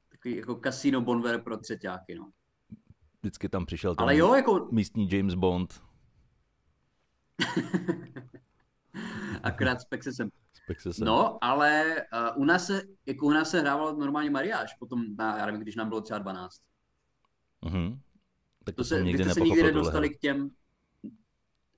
Takový 0.09 0.37
jako 0.37 0.55
kasino 0.55 1.01
bonver 1.01 1.43
pro 1.43 1.57
třetíáky, 1.57 2.15
no. 2.15 2.31
Vždycky 3.23 3.49
tam 3.49 3.67
přišel 3.67 3.95
ten 3.95 4.03
Ale 4.03 4.17
jo, 4.17 4.35
jako... 4.35 4.69
místní 4.73 5.09
James 5.13 5.35
Bond. 5.35 5.83
Akorát 9.43 9.81
s 9.81 9.85
Pexesem. 9.85 10.31
S 10.53 10.61
Pexesem. 10.67 11.07
No, 11.07 11.45
ale 11.45 11.97
uh, 12.35 12.43
u 12.43 12.45
nás 12.45 12.67
se, 12.67 12.83
jako 13.07 13.27
u 13.27 13.31
nás 13.31 13.51
se 13.51 13.61
hrával 13.61 13.97
normálně 13.97 14.31
mariáž, 14.31 14.75
potom, 14.75 15.17
na, 15.17 15.39
já 15.39 15.47
nevím, 15.47 15.61
když 15.61 15.77
nám 15.77 15.89
bylo 15.89 16.01
třeba 16.01 16.19
12. 16.19 16.61
Uh-huh. 17.63 17.99
Tak 18.65 18.75
to, 18.75 18.83
to 18.83 18.85
se, 18.85 19.03
nikdy 19.03 19.25
se 19.25 19.41
nikdy 19.41 19.63
nedostali 19.63 20.11
k 20.11 20.19
těm... 20.19 20.51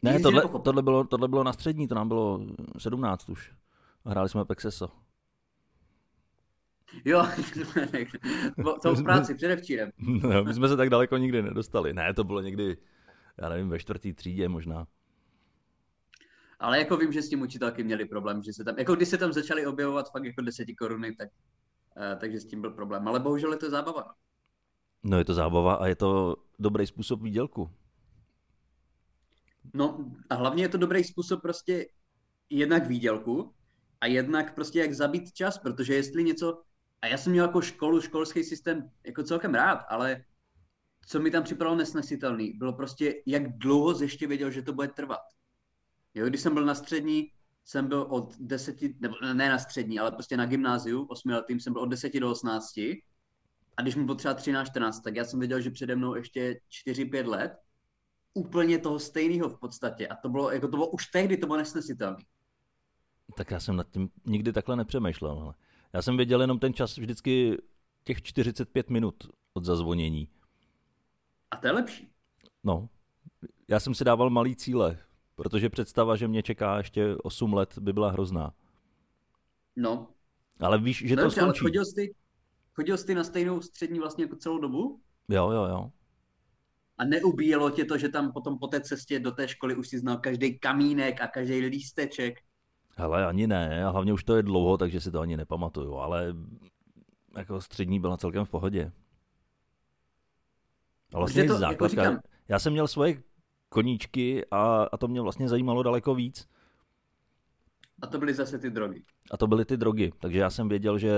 Ne, 0.03 0.21
tohle, 0.21 0.43
tohle, 0.65 0.83
bylo, 0.83 1.05
tohle 1.05 1.29
bylo 1.29 1.45
na 1.45 1.53
střední, 1.53 1.89
to 1.89 1.95
nám 1.95 2.09
bylo 2.09 2.41
17 2.79 3.29
už. 3.29 3.55
Hráli 4.05 4.29
jsme 4.29 4.45
Pexeso. 4.45 4.89
Jo, 7.05 7.27
to 8.83 8.95
v 8.95 9.03
práci 9.03 9.35
předevčírem. 9.35 9.91
No, 9.99 10.45
my 10.45 10.55
jsme 10.55 10.69
se 10.69 10.77
tak 10.77 10.91
daleko 10.91 11.17
nikdy 11.17 11.43
nedostali. 11.43 11.93
Ne, 11.93 12.15
to 12.15 12.25
bylo 12.25 12.41
někdy, 12.41 12.77
já 13.43 13.49
nevím, 13.49 13.69
ve 13.69 13.79
čtvrtý 13.79 14.13
třídě 14.13 14.49
možná. 14.49 14.87
Ale 16.59 16.79
jako 16.79 16.97
vím, 16.97 17.13
že 17.13 17.23
s 17.23 17.29
tím 17.29 17.43
učitelky 17.43 17.85
měli 17.85 18.05
problém, 18.05 18.43
že 18.43 18.53
se 18.53 18.65
tam, 18.65 18.79
jako 18.79 18.95
když 18.95 19.09
se 19.09 19.19
tam 19.19 19.33
začali 19.33 19.67
objevovat 19.67 20.11
fakt 20.11 20.25
jako 20.25 20.43
deseti 20.43 20.75
koruny, 20.75 21.15
tak, 21.15 21.29
uh, 21.97 22.21
takže 22.21 22.41
s 22.41 22.47
tím 22.47 22.61
byl 22.61 22.71
problém. 22.71 23.09
Ale 23.09 23.21
bohužel 23.21 23.53
je 23.53 23.59
to 23.59 23.71
zábava. 23.71 24.15
No 25.03 25.19
je 25.19 25.25
to 25.25 25.35
zábava 25.35 25.75
a 25.75 25.87
je 25.87 25.97
to 25.97 26.37
dobrý 26.59 26.87
způsob 26.87 27.23
výdělku. 27.23 27.71
No 29.75 30.11
a 30.31 30.35
hlavně 30.35 30.65
je 30.65 30.69
to 30.69 30.79
dobrý 30.79 31.05
způsob 31.05 31.43
prostě 31.43 31.87
jednak 32.51 32.87
výdělku 32.87 33.55
a 34.03 34.07
jednak 34.07 34.55
prostě 34.55 34.79
jak 34.79 34.95
zabít 34.95 35.33
čas, 35.33 35.59
protože 35.59 35.95
jestli 35.95 36.25
něco, 36.25 36.63
a 37.03 37.07
já 37.07 37.19
jsem 37.19 37.33
měl 37.33 37.45
jako 37.45 37.61
školu, 37.61 38.01
školský 38.01 38.45
systém 38.45 38.91
jako 39.07 39.23
celkem 39.23 39.55
rád, 39.55 39.85
ale 39.89 40.25
co 41.07 41.21
mi 41.21 41.31
tam 41.31 41.43
připadalo 41.43 41.77
nesnesitelný, 41.77 42.53
bylo 42.53 42.73
prostě, 42.73 43.15
jak 43.27 43.59
dlouho 43.59 44.03
ještě 44.03 44.27
věděl, 44.27 44.51
že 44.51 44.63
to 44.63 44.73
bude 44.73 44.89
trvat. 44.89 45.21
Jo, 46.15 46.27
když 46.27 46.41
jsem 46.41 46.55
byl 46.55 46.65
na 46.65 46.75
střední, 46.75 47.31
jsem 47.65 47.87
byl 47.87 48.03
od 48.03 48.35
deseti, 48.39 48.97
nebo 49.01 49.15
ne 49.33 49.49
na 49.49 49.59
střední, 49.59 49.99
ale 49.99 50.13
prostě 50.13 50.37
na 50.37 50.47
gymnáziu, 50.47 51.05
osmiletým 51.05 51.61
jsem 51.61 51.73
byl 51.73 51.83
od 51.83 51.87
deseti 51.87 52.21
do 52.21 52.31
osmnácti. 52.31 53.03
A 53.77 53.83
když 53.83 53.95
mi 53.95 54.05
bylo 54.05 54.15
třeba 54.15 54.35
13, 54.35 54.69
14, 54.69 55.01
tak 55.01 55.17
já 55.17 55.25
jsem 55.25 55.39
věděl, 55.39 55.61
že 55.61 55.71
přede 55.71 55.97
mnou 55.97 56.15
ještě 56.15 56.61
4-5 56.87 57.29
let 57.29 57.53
úplně 58.35 58.79
toho 58.79 58.99
stejného 58.99 59.49
v 59.49 59.59
podstatě. 59.59 60.09
A 60.09 60.17
to 60.17 60.29
bylo, 60.29 60.51
jako 60.51 60.69
to 60.69 60.77
bylo 60.77 60.91
už 60.91 61.07
tehdy, 61.07 61.37
to 61.37 61.47
bylo 61.47 61.59
nesnesitelné. 61.59 62.25
Tak 63.37 63.51
já 63.51 63.61
jsem 63.61 63.77
nad 63.77 63.91
tím 63.91 64.11
nikdy 64.25 64.53
takhle 64.53 64.77
nepřemýšlel. 64.77 65.39
Ale 65.39 65.55
já 65.93 66.03
jsem 66.03 66.17
věděl 66.17 66.41
jenom 66.41 66.59
ten 66.59 66.75
čas 66.75 66.99
vždycky 66.99 67.57
těch 68.05 68.23
45 68.23 68.91
minut 68.91 69.15
od 69.53 69.65
zazvonění. 69.65 70.29
A 71.51 71.57
to 71.57 71.67
je 71.67 71.73
lepší. 71.73 72.09
No, 72.65 72.89
já 73.69 73.81
jsem 73.81 73.95
si 73.95 74.05
dával 74.05 74.31
malý 74.31 74.57
cíle, 74.57 74.99
protože 75.35 75.71
představa, 75.71 76.17
že 76.17 76.29
mě 76.29 76.43
čeká 76.43 76.79
ještě 76.79 77.17
8 77.17 77.53
let, 77.55 77.79
by 77.79 77.93
byla 77.93 78.11
hrozná. 78.11 78.55
No. 79.77 80.09
Ale 80.61 80.79
víš, 80.79 81.03
že 81.07 81.17
no, 81.17 81.23
to 81.23 81.31
skončí. 81.31 81.61
Chodil 81.61 81.85
jsi, 81.85 82.15
chodil 82.75 82.97
jsi 82.97 83.15
na 83.15 83.25
stejnou 83.25 83.61
střední 83.61 83.99
vlastně 83.99 84.25
jako 84.25 84.37
celou 84.37 84.59
dobu? 84.59 85.01
Jo, 85.29 85.51
jo, 85.51 85.65
jo. 85.65 85.91
A 86.99 87.05
neubíjelo 87.05 87.71
tě 87.71 87.85
to, 87.85 87.99
že 87.99 88.09
tam 88.09 88.33
potom 88.33 88.59
po 88.59 88.67
té 88.67 88.81
cestě 88.81 89.21
do 89.21 89.33
té 89.33 89.49
školy 89.49 89.77
už 89.77 89.89
si 89.89 89.99
znal 89.99 90.17
každý 90.17 90.59
kamínek 90.59 91.21
a 91.21 91.27
každý 91.27 91.59
lísteček? 91.61 92.39
Hele, 92.97 93.27
ani 93.27 93.47
ne, 93.47 93.85
a 93.85 93.91
hlavně 93.91 94.13
už 94.13 94.25
to 94.25 94.37
je 94.37 94.43
dlouho, 94.43 94.79
takže 94.79 95.01
si 95.01 95.11
to 95.11 95.21
ani 95.21 95.37
nepamatuju, 95.37 95.95
ale 95.95 96.35
jako 97.37 97.61
střední 97.61 98.01
byla 98.01 98.17
celkem 98.17 98.45
v 98.45 98.49
pohodě. 98.49 98.93
A 101.15 101.19
vlastně 101.19 101.45
to, 101.45 101.59
základka, 101.59 101.73
jako 101.73 101.89
říkám, 101.89 102.21
já 102.49 102.59
jsem 102.59 102.73
měl 102.73 102.89
svoje 102.89 103.23
koníčky 103.69 104.47
a, 104.51 104.89
a 104.93 104.97
to 104.97 105.09
mě 105.09 105.21
vlastně 105.21 105.49
zajímalo 105.49 105.83
daleko 105.83 106.15
víc. 106.15 106.49
A 108.03 108.07
to 108.07 108.19
byly 108.19 108.35
zase 108.35 108.59
ty 108.59 108.71
drogy. 108.71 109.05
A 109.31 109.37
to 109.37 109.47
byly 109.47 109.65
ty 109.65 109.77
drogy. 109.77 110.13
Takže 110.19 110.39
já 110.39 110.51
jsem 110.51 110.69
věděl, 110.69 110.99
že 110.99 111.13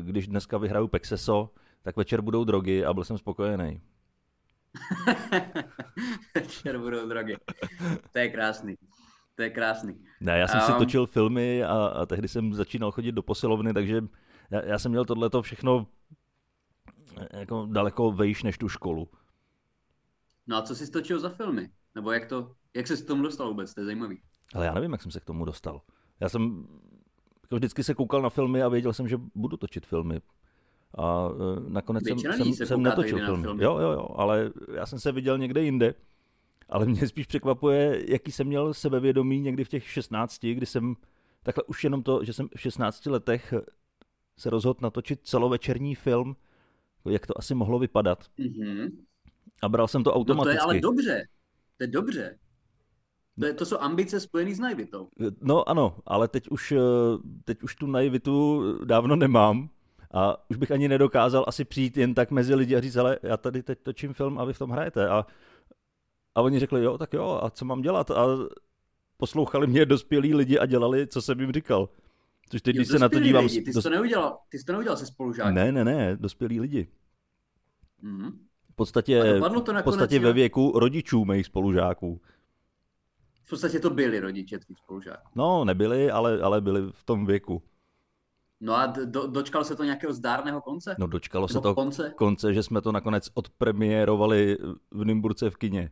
když 0.00 0.28
dneska 0.28 0.58
vyhraju 0.58 0.88
Pexeso, 0.88 1.50
tak 1.82 1.96
večer 1.96 2.20
budou 2.20 2.44
drogy 2.44 2.84
a 2.84 2.94
byl 2.94 3.04
jsem 3.04 3.18
spokojený. 3.18 3.80
večer 6.34 6.78
budou 6.78 7.08
drogy. 7.08 7.36
To 8.12 8.18
je 8.18 8.28
krásný. 8.28 8.74
To 9.34 9.42
je 9.42 9.50
krásný. 9.50 10.04
Ne, 10.20 10.38
já 10.38 10.48
jsem 10.48 10.60
um, 10.60 10.66
si 10.66 10.72
točil 10.72 11.06
filmy 11.06 11.64
a, 11.64 11.86
a 11.86 12.06
tehdy 12.06 12.28
jsem 12.28 12.52
začínal 12.52 12.92
chodit 12.92 13.12
do 13.12 13.22
posilovny, 13.22 13.74
takže 13.74 14.04
já, 14.50 14.64
já 14.64 14.78
jsem 14.78 14.90
měl 14.90 15.04
tohleto 15.04 15.42
všechno 15.42 15.86
jako 17.32 17.68
daleko 17.72 18.12
vejš 18.12 18.42
než 18.42 18.58
tu 18.58 18.68
školu. 18.68 19.08
No 20.46 20.56
a 20.56 20.62
co 20.62 20.74
jsi 20.74 20.90
točil 20.90 21.20
za 21.20 21.28
filmy? 21.28 21.70
Nebo 21.94 22.12
jak 22.12 22.26
to, 22.26 22.54
jak 22.74 22.86
jsi 22.86 23.04
k 23.04 23.06
tomu 23.06 23.22
dostal 23.22 23.48
vůbec? 23.48 23.74
To 23.74 23.80
je 23.80 23.84
zajímavý. 23.84 24.20
Ale 24.54 24.66
já 24.66 24.74
nevím, 24.74 24.92
jak 24.92 25.02
jsem 25.02 25.10
se 25.10 25.20
k 25.20 25.24
tomu 25.24 25.44
dostal. 25.44 25.80
Já 26.20 26.28
jsem 26.28 26.66
jako 27.42 27.56
vždycky 27.56 27.84
se 27.84 27.94
koukal 27.94 28.22
na 28.22 28.30
filmy 28.30 28.62
a 28.62 28.68
věděl 28.68 28.92
jsem, 28.92 29.08
že 29.08 29.16
budu 29.34 29.56
točit 29.56 29.86
filmy. 29.86 30.20
A 30.98 31.28
uh, 31.28 31.68
nakonec 31.68 32.04
Většina 32.04 32.36
jsem, 32.36 32.54
jsem, 32.54 32.66
jsem 32.66 32.82
netočil 32.82 33.18
filmy. 33.18 33.42
filmy. 33.42 33.64
Jo, 33.64 33.78
jo, 33.78 33.90
jo, 33.90 34.08
ale 34.14 34.50
já 34.74 34.86
jsem 34.86 35.00
se 35.00 35.12
viděl 35.12 35.38
někde 35.38 35.62
jinde. 35.62 35.94
Ale 36.74 36.86
mě 36.86 37.08
spíš 37.08 37.26
překvapuje, 37.26 38.12
jaký 38.12 38.32
jsem 38.32 38.46
měl 38.46 38.74
sebevědomí 38.74 39.40
někdy 39.40 39.64
v 39.64 39.68
těch 39.68 39.90
16, 39.90 40.40
kdy 40.40 40.66
jsem 40.66 40.94
takhle 41.42 41.64
už 41.64 41.84
jenom 41.84 42.02
to, 42.02 42.24
že 42.24 42.32
jsem 42.32 42.48
v 42.56 42.60
16 42.60 43.06
letech 43.06 43.54
se 44.38 44.50
rozhodl 44.50 44.78
natočit 44.82 45.20
celovečerní 45.22 45.94
film, 45.94 46.36
jak 47.04 47.26
to 47.26 47.38
asi 47.38 47.54
mohlo 47.54 47.78
vypadat. 47.78 48.24
Mm-hmm. 48.38 48.90
A 49.62 49.68
bral 49.68 49.88
jsem 49.88 50.04
to 50.04 50.14
automaticky. 50.14 50.56
No 50.56 50.64
to 50.64 50.72
je 50.72 50.74
ale 50.74 50.80
dobře. 50.80 51.26
To 51.76 51.84
je 51.84 51.88
dobře. 51.88 52.38
To, 53.40 53.46
je, 53.46 53.54
to 53.54 53.66
jsou 53.66 53.78
ambice 53.78 54.20
spojené 54.20 54.54
s 54.54 54.58
naivitou. 54.58 55.08
No 55.40 55.68
ano, 55.68 55.96
ale 56.06 56.28
teď 56.28 56.48
už, 56.48 56.72
eh, 56.72 56.78
teď 57.44 57.62
už 57.62 57.76
tu 57.76 57.86
naivitu 57.86 58.62
dávno 58.84 59.16
nemám 59.16 59.70
a 60.10 60.50
už 60.50 60.56
bych 60.56 60.70
ani 60.70 60.88
nedokázal 60.88 61.44
asi 61.48 61.64
přijít 61.64 61.96
jen 61.96 62.14
tak 62.14 62.30
mezi 62.30 62.54
lidi 62.54 62.76
a 62.76 62.80
říct, 62.80 62.96
ale 62.96 63.18
já 63.22 63.36
tady 63.36 63.62
teď 63.62 63.78
točím 63.82 64.12
film 64.12 64.38
a 64.38 64.44
vy 64.44 64.52
v 64.52 64.58
tom 64.58 64.70
hrajete. 64.70 65.08
A, 65.08 65.26
a 66.34 66.40
oni 66.40 66.58
řekli, 66.58 66.84
jo, 66.84 66.98
tak 66.98 67.12
jo, 67.12 67.40
a 67.42 67.50
co 67.50 67.64
mám 67.64 67.82
dělat? 67.82 68.10
A 68.10 68.26
poslouchali 69.16 69.66
mě 69.66 69.86
dospělí 69.86 70.34
lidi 70.34 70.58
a 70.58 70.66
dělali, 70.66 71.06
co 71.06 71.22
jsem 71.22 71.40
jim 71.40 71.52
říkal. 71.52 71.88
Což 72.50 72.62
teď, 72.62 72.76
jo, 72.76 72.78
když 72.78 72.88
se 72.88 72.98
na 72.98 73.08
to 73.08 73.20
dívám... 73.20 73.44
Lidi. 73.44 73.60
Ty 73.60 73.72
jsi 73.72 73.74
dos... 73.74 73.84
to 73.84 73.90
neudělal, 73.90 74.38
ty 74.48 74.58
jsi 74.58 74.64
to 74.64 74.72
neudělal 74.72 74.96
se 74.96 75.06
spolužáky. 75.06 75.54
Ne, 75.54 75.72
ne, 75.72 75.84
ne, 75.84 76.16
dospělí 76.16 76.60
lidi. 76.60 76.88
Mm-hmm. 78.02 78.32
V 78.70 78.74
podstatě, 78.74 79.40
to 79.64 79.72
v 79.74 79.82
podstatě 79.82 80.18
ve 80.18 80.32
věku 80.32 80.78
rodičů 80.78 81.24
mých 81.24 81.46
spolužáků. 81.46 82.20
V 83.44 83.50
podstatě 83.50 83.80
to 83.80 83.90
byli 83.90 84.20
rodiče 84.20 84.58
tvých 84.58 84.78
spolužáků. 84.78 85.28
No, 85.34 85.64
nebyli, 85.64 86.10
ale, 86.10 86.40
ale 86.40 86.60
byli 86.60 86.82
v 86.92 87.04
tom 87.04 87.26
věku. 87.26 87.62
No 88.60 88.74
a 88.74 88.86
do, 88.86 89.26
dočkalo 89.26 89.64
se 89.64 89.76
to 89.76 89.84
nějakého 89.84 90.12
zdárného 90.12 90.60
konce? 90.60 90.96
No 90.98 91.06
dočkalo 91.06 91.48
se 91.48 91.60
to 91.60 91.74
konce? 91.74 92.12
konce, 92.16 92.54
že 92.54 92.62
jsme 92.62 92.80
to 92.80 92.92
nakonec 92.92 93.28
odpremiérovali 93.34 94.58
v 94.90 95.04
Nymburce 95.04 95.50
v 95.50 95.56
kině. 95.56 95.90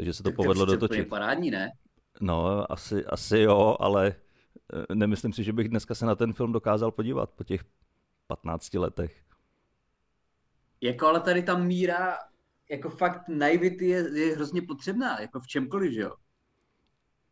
Takže 0.00 0.12
se 0.12 0.22
to 0.22 0.28
tak 0.28 0.36
povedlo 0.36 0.66
to 0.66 0.72
dotočit. 0.76 1.04
To 1.04 1.10
parádní, 1.10 1.50
ne? 1.50 1.72
No, 2.20 2.72
asi, 2.72 3.04
asi 3.04 3.38
jo, 3.38 3.76
ale 3.80 4.14
eh, 4.72 4.94
nemyslím 4.94 5.32
si, 5.32 5.44
že 5.44 5.52
bych 5.52 5.68
dneska 5.68 5.94
se 5.94 6.06
na 6.06 6.14
ten 6.14 6.32
film 6.32 6.52
dokázal 6.52 6.90
podívat 6.90 7.30
po 7.30 7.44
těch 7.44 7.64
15 8.26 8.74
letech. 8.74 9.22
Jako 10.80 11.06
ale 11.06 11.20
tady 11.20 11.42
ta 11.42 11.58
míra 11.58 12.18
jako 12.70 12.90
fakt 12.90 13.28
naivity 13.28 13.86
je, 13.86 14.18
je 14.18 14.34
hrozně 14.34 14.62
potřebná, 14.62 15.20
jako 15.20 15.40
v 15.40 15.46
čemkoliv, 15.46 15.92
že 15.92 16.00
jo? 16.00 16.14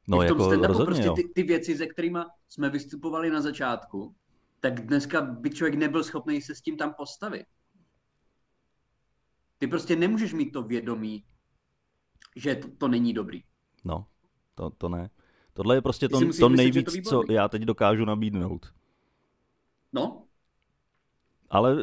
No, 0.08 0.22
I 0.22 0.26
v 0.26 0.28
tom 0.28 0.52
jako 0.52 0.66
rozhodně, 0.66 0.86
prostě 0.86 1.06
jo. 1.06 1.14
ty, 1.14 1.28
ty 1.34 1.42
věci, 1.42 1.76
se 1.76 1.86
kterými 1.86 2.18
jsme 2.48 2.70
vystupovali 2.70 3.30
na 3.30 3.40
začátku, 3.40 4.14
tak 4.60 4.86
dneska 4.86 5.20
by 5.20 5.50
člověk 5.50 5.74
nebyl 5.74 6.04
schopný 6.04 6.42
se 6.42 6.54
s 6.54 6.60
tím 6.60 6.76
tam 6.76 6.94
postavit. 6.94 7.46
Ty 9.58 9.66
prostě 9.66 9.96
nemůžeš 9.96 10.32
mít 10.32 10.50
to 10.50 10.62
vědomí, 10.62 11.24
že 12.38 12.54
to, 12.56 12.68
to 12.78 12.88
není 12.88 13.12
dobrý. 13.12 13.42
No, 13.84 14.06
to, 14.54 14.70
to 14.70 14.88
ne. 14.88 15.10
Tohle 15.52 15.76
je 15.76 15.82
prostě 15.82 16.08
to, 16.08 16.20
to 16.40 16.48
nejvíc, 16.48 16.94
to 16.94 17.02
co 17.02 17.32
já 17.32 17.48
teď 17.48 17.62
dokážu 17.62 18.04
nabídnout. 18.04 18.72
No, 19.92 20.22
ale 21.50 21.76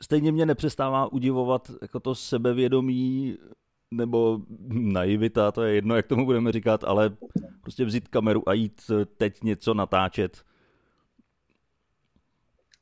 stejně 0.00 0.32
mě 0.32 0.46
nepřestává 0.46 1.12
udivovat 1.12 1.70
jako 1.82 2.00
to 2.00 2.14
sebevědomí 2.14 3.36
nebo 3.90 4.40
naivita, 4.68 5.52
to 5.52 5.62
je 5.62 5.74
jedno, 5.74 5.96
jak 5.96 6.06
tomu 6.06 6.24
budeme 6.24 6.52
říkat, 6.52 6.84
ale 6.84 7.16
prostě 7.60 7.84
vzít 7.84 8.08
kameru 8.08 8.48
a 8.48 8.52
jít 8.52 8.90
teď 9.16 9.42
něco 9.42 9.74
natáčet. 9.74 10.44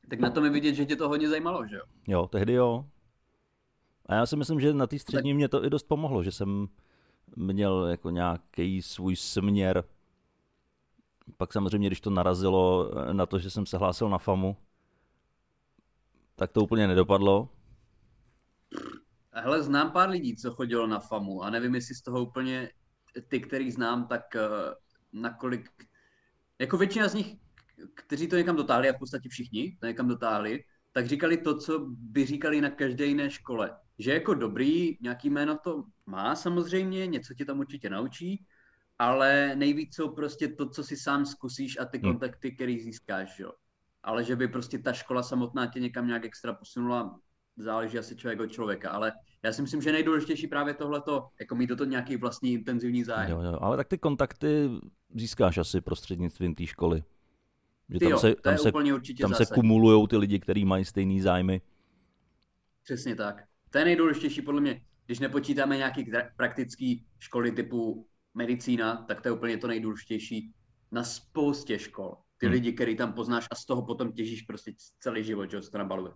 Tak 0.09 0.19
na 0.19 0.29
tom 0.29 0.45
je 0.45 0.49
vidět, 0.49 0.73
že 0.75 0.85
tě 0.85 0.95
to 0.95 1.09
hodně 1.09 1.29
zajímalo, 1.29 1.67
že 1.67 1.75
jo? 1.75 1.83
Jo, 2.07 2.27
tehdy 2.27 2.53
jo. 2.53 2.85
A 4.05 4.15
já 4.15 4.25
si 4.25 4.35
myslím, 4.35 4.59
že 4.59 4.73
na 4.73 4.87
té 4.87 4.99
střední 4.99 5.31
tak... 5.31 5.35
mě 5.35 5.47
to 5.47 5.65
i 5.65 5.69
dost 5.69 5.83
pomohlo, 5.83 6.23
že 6.23 6.31
jsem 6.31 6.67
měl 7.35 7.87
jako 7.87 8.09
nějaký 8.09 8.81
svůj 8.81 9.15
směr. 9.15 9.83
Pak 11.37 11.53
samozřejmě, 11.53 11.89
když 11.89 12.01
to 12.01 12.09
narazilo 12.09 12.91
na 13.11 13.25
to, 13.25 13.39
že 13.39 13.49
jsem 13.49 13.65
se 13.65 13.77
hlásil 13.77 14.09
na 14.09 14.17
FAMu, 14.17 14.57
tak 16.35 16.51
to 16.51 16.61
úplně 16.61 16.87
nedopadlo. 16.87 17.49
Hele, 19.31 19.63
znám 19.63 19.91
pár 19.91 20.09
lidí, 20.09 20.35
co 20.35 20.51
chodilo 20.51 20.87
na 20.87 20.99
FAMu 20.99 21.43
a 21.43 21.49
nevím, 21.49 21.75
jestli 21.75 21.95
z 21.95 22.01
toho 22.01 22.25
úplně 22.25 22.69
ty, 23.27 23.39
který 23.39 23.71
znám, 23.71 24.07
tak 24.07 24.21
uh, 24.35 25.21
nakolik, 25.21 25.69
jako 26.59 26.77
většina 26.77 27.07
z 27.07 27.13
nich, 27.13 27.35
kteří 27.93 28.27
to 28.27 28.35
někam 28.35 28.55
dotáhli, 28.55 28.89
a 28.89 28.93
v 28.93 28.99
podstatě 28.99 29.29
všichni 29.29 29.77
to 29.79 29.85
někam 29.85 30.07
dotáhli, 30.07 30.63
tak 30.91 31.07
říkali 31.07 31.37
to, 31.37 31.57
co 31.57 31.85
by 31.89 32.25
říkali 32.25 32.61
na 32.61 32.69
každé 32.69 33.05
jiné 33.05 33.29
škole. 33.29 33.77
Že 33.99 34.13
jako 34.13 34.33
dobrý, 34.33 34.97
nějaký 35.01 35.29
jméno 35.29 35.57
to 35.63 35.83
má 36.05 36.35
samozřejmě, 36.35 37.07
něco 37.07 37.33
ti 37.33 37.45
tam 37.45 37.59
určitě 37.59 37.89
naučí, 37.89 38.45
ale 38.99 39.55
nejvíc 39.55 39.95
jsou 39.95 40.09
prostě 40.09 40.47
to, 40.47 40.69
co 40.69 40.83
si 40.83 40.97
sám 40.97 41.25
zkusíš 41.25 41.79
a 41.79 41.85
ty 41.85 41.97
hmm. 41.97 42.11
kontakty, 42.11 42.51
který 42.51 42.79
získáš. 42.79 43.39
Jo 43.39 43.51
ale 44.03 44.23
že 44.23 44.35
by 44.35 44.47
prostě 44.47 44.79
ta 44.79 44.93
škola 44.93 45.23
samotná 45.23 45.67
tě 45.67 45.79
někam 45.79 46.07
nějak 46.07 46.25
extra 46.25 46.53
posunula, 46.53 47.19
záleží 47.57 47.99
asi 47.99 48.15
člověk 48.15 48.39
od 48.39 48.51
člověka, 48.51 48.89
ale 48.89 49.11
já 49.43 49.53
si 49.53 49.61
myslím, 49.61 49.81
že 49.81 49.91
nejdůležitější 49.91 50.47
právě 50.47 50.73
tohleto, 50.73 51.27
jako 51.39 51.55
mít 51.55 51.67
toto 51.67 51.85
nějaký 51.85 52.17
vlastní 52.17 52.53
intenzivní 52.53 53.03
zájem. 53.03 53.31
Jo, 53.31 53.41
jo, 53.41 53.57
ale 53.61 53.77
tak 53.77 53.87
ty 53.87 53.97
kontakty 53.97 54.69
získáš 55.15 55.57
asi 55.57 55.81
prostřednictvím 55.81 56.55
té 56.55 56.65
školy. 56.65 57.03
Že 57.89 57.99
tam, 57.99 58.11
jo, 58.11 58.17
se, 58.17 58.35
tam, 58.35 58.57
se, 58.57 58.71
tam 59.21 59.33
se 59.33 59.45
kumulují 59.45 60.07
ty 60.07 60.17
lidi, 60.17 60.39
kteří 60.39 60.65
mají 60.65 60.85
stejný 60.85 61.21
zájmy. 61.21 61.61
Přesně 62.83 63.15
tak. 63.15 63.43
To 63.69 63.77
je 63.77 63.85
nejdůležitější 63.85 64.41
podle 64.41 64.61
mě. 64.61 64.81
Když 65.05 65.19
nepočítáme 65.19 65.77
nějaký 65.77 66.11
praktický 66.37 67.05
školy 67.19 67.51
typu 67.51 68.07
medicína, 68.33 69.05
tak 69.07 69.21
to 69.21 69.27
je 69.27 69.31
úplně 69.31 69.57
to 69.57 69.67
nejdůležitější 69.67 70.53
na 70.91 71.03
spoustě 71.03 71.79
škol 71.79 72.17
ty 72.43 72.45
hmm. 72.45 72.53
lidi, 72.53 72.73
který 72.73 72.95
tam 72.95 73.13
poznáš 73.13 73.47
a 73.51 73.55
z 73.55 73.65
toho 73.65 73.85
potom 73.85 74.11
těžíš 74.11 74.41
prostě 74.41 74.73
celý 74.99 75.23
život, 75.23 75.51
že 75.51 75.61
se 75.61 75.71
to 75.71 75.77
nabaluje. 75.77 76.13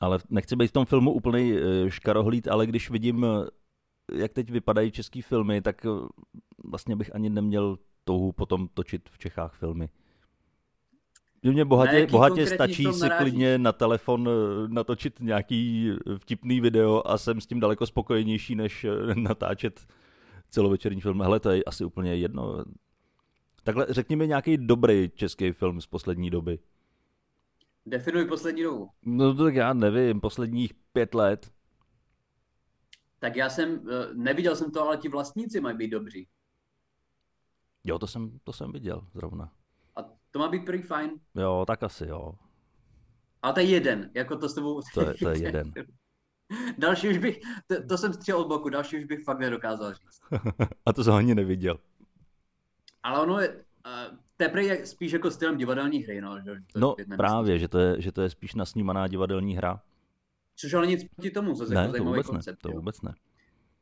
Ale 0.00 0.18
nechci 0.30 0.56
být 0.56 0.66
v 0.66 0.72
tom 0.72 0.86
filmu 0.86 1.12
úplný 1.12 1.52
eh, 1.52 1.90
škarohlíd, 1.90 2.48
ale 2.48 2.66
když 2.66 2.90
vidím, 2.90 3.24
eh, 3.24 3.46
jak 4.18 4.32
teď 4.32 4.50
vypadají 4.50 4.90
český 4.90 5.22
filmy, 5.22 5.62
tak 5.62 5.86
eh, 5.86 5.88
vlastně 6.64 6.96
bych 6.96 7.14
ani 7.14 7.30
neměl 7.30 7.78
touhu 8.04 8.32
potom 8.32 8.68
točit 8.68 9.08
v 9.08 9.18
Čechách 9.18 9.54
filmy. 9.54 9.88
Že 11.42 11.52
mě 11.52 11.64
bohatě, 11.64 12.06
bohatě 12.06 12.46
stačí 12.46 12.84
si 12.92 13.10
klidně 13.18 13.58
na 13.58 13.72
telefon 13.72 14.28
natočit 14.66 15.20
nějaký 15.20 15.90
vtipný 16.18 16.60
video 16.60 17.02
a 17.06 17.18
jsem 17.18 17.40
s 17.40 17.46
tím 17.46 17.60
daleko 17.60 17.86
spokojenější, 17.86 18.54
než 18.54 18.86
natáčet 19.14 19.86
celovečerní 20.50 21.00
film. 21.00 21.22
Hele, 21.22 21.40
to 21.40 21.50
je 21.50 21.64
asi 21.64 21.84
úplně 21.84 22.16
jedno. 22.16 22.64
Takhle 23.62 23.86
řekni 23.88 24.16
mi 24.16 24.28
nějaký 24.28 24.56
dobrý 24.56 25.10
český 25.14 25.52
film 25.52 25.80
z 25.80 25.86
poslední 25.86 26.30
doby. 26.30 26.58
Definuj 27.86 28.24
poslední 28.24 28.62
dobu. 28.62 28.88
No 29.02 29.34
tak 29.34 29.54
já 29.54 29.72
nevím, 29.72 30.20
posledních 30.20 30.74
pět 30.92 31.14
let. 31.14 31.50
Tak 33.18 33.36
já 33.36 33.50
jsem, 33.50 33.88
eh, 33.88 34.14
neviděl 34.14 34.56
jsem 34.56 34.70
to, 34.70 34.82
ale 34.82 34.96
ti 34.96 35.08
vlastníci 35.08 35.60
mají 35.60 35.76
být 35.76 35.88
dobří. 35.88 36.28
Jo, 37.84 37.98
to 37.98 38.06
jsem, 38.06 38.38
to 38.44 38.52
jsem 38.52 38.72
viděl 38.72 39.06
zrovna. 39.14 39.52
To 40.32 40.38
má 40.38 40.48
být 40.48 40.64
prý 40.64 40.82
fajn. 40.82 41.10
Jo, 41.34 41.64
tak 41.66 41.82
asi 41.82 42.06
jo. 42.06 42.32
A 43.42 43.52
to 43.52 43.60
je 43.60 43.66
jeden, 43.66 44.10
jako 44.14 44.36
to 44.36 44.48
s 44.48 44.54
tebou... 44.54 44.80
To 44.94 45.00
je, 45.00 45.14
to 45.14 45.28
je 45.28 45.42
jeden. 45.42 45.72
další 46.78 47.08
už 47.08 47.18
bych, 47.18 47.40
to, 47.66 47.86
to 47.88 47.98
jsem 47.98 48.12
střel 48.12 48.38
od 48.38 48.48
boku, 48.48 48.68
další 48.68 48.98
už 48.98 49.04
bych 49.04 49.24
fakt 49.24 49.38
nedokázal 49.38 49.94
říct. 49.94 50.20
A 50.86 50.92
to 50.92 51.04
jsem 51.04 51.14
ani 51.14 51.34
neviděl. 51.34 51.78
Ale 53.02 53.20
ono 53.20 53.40
je, 53.40 53.48
uh, 53.48 54.18
teprve 54.36 54.64
je 54.64 54.86
spíš 54.86 55.12
jako 55.12 55.30
stylem 55.30 55.56
divadelní 55.56 55.98
hry, 55.98 56.20
no. 56.20 56.40
Že 56.40 56.54
to 56.72 56.80
no 56.80 56.96
právě, 57.16 57.58
že 57.58 57.68
to, 57.68 57.78
je, 57.78 58.00
že 58.00 58.12
to 58.12 58.22
je 58.22 58.30
spíš 58.30 58.54
nasnímaná 58.54 59.08
divadelní 59.08 59.56
hra. 59.56 59.82
Což 60.56 60.74
ale 60.74 60.86
nic 60.86 61.04
proti 61.04 61.30
tomu, 61.30 61.54
zase 61.54 61.74
ne, 61.74 61.80
jako 61.80 61.96
to 61.96 62.04
vůbec 62.04 62.26
koncept, 62.26 62.64
ne, 62.64 62.70
to 62.70 62.76
vůbec 62.76 63.02
ne. 63.02 63.14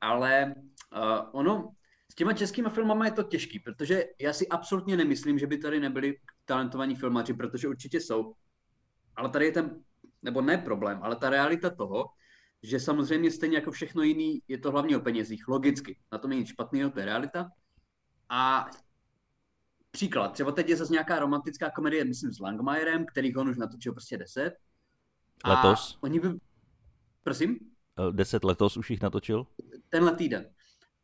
Ale 0.00 0.54
uh, 0.96 1.00
ono, 1.32 1.72
s 2.10 2.14
těma 2.14 2.32
českýma 2.32 2.70
filmama 2.70 3.04
je 3.04 3.12
to 3.12 3.22
těžký, 3.22 3.58
protože 3.58 4.04
já 4.20 4.32
si 4.32 4.48
absolutně 4.48 4.96
nemyslím, 4.96 5.38
že 5.38 5.46
by 5.46 5.58
tady 5.58 5.80
nebyli 5.80 6.18
talentovaní 6.44 6.94
filmaři, 6.94 7.34
protože 7.34 7.68
určitě 7.68 8.00
jsou. 8.00 8.34
Ale 9.16 9.28
tady 9.28 9.44
je 9.44 9.52
ten, 9.52 9.84
nebo 10.22 10.40
ne 10.40 10.58
problém, 10.58 10.98
ale 11.02 11.16
ta 11.16 11.30
realita 11.30 11.70
toho, 11.70 12.04
že 12.62 12.80
samozřejmě 12.80 13.30
stejně 13.30 13.56
jako 13.56 13.70
všechno 13.70 14.02
jiný, 14.02 14.42
je 14.48 14.58
to 14.58 14.70
hlavně 14.70 14.96
o 14.96 15.00
penězích, 15.00 15.48
logicky. 15.48 15.98
Na 16.12 16.18
tom 16.18 16.30
není 16.30 16.40
nic 16.40 16.48
špatného, 16.48 16.90
to 16.90 17.00
je 17.00 17.04
realita. 17.04 17.50
A 18.28 18.70
příklad, 19.90 20.28
třeba 20.32 20.52
teď 20.52 20.68
je 20.68 20.76
zase 20.76 20.92
nějaká 20.92 21.18
romantická 21.18 21.70
komedie, 21.70 22.04
myslím, 22.04 22.32
s 22.32 22.40
Langmajerem, 22.40 23.06
který 23.06 23.36
on 23.36 23.48
už 23.48 23.56
natočil 23.56 23.92
prostě 23.92 24.18
deset. 24.18 24.52
Letos? 25.44 25.94
A 25.94 26.02
oni 26.02 26.20
by... 26.20 26.28
Prosím? 27.22 27.58
Deset 28.10 28.44
letos 28.44 28.76
už 28.76 28.90
jich 28.90 29.02
natočil? 29.02 29.46
Tenhle 29.88 30.16
týden. 30.16 30.46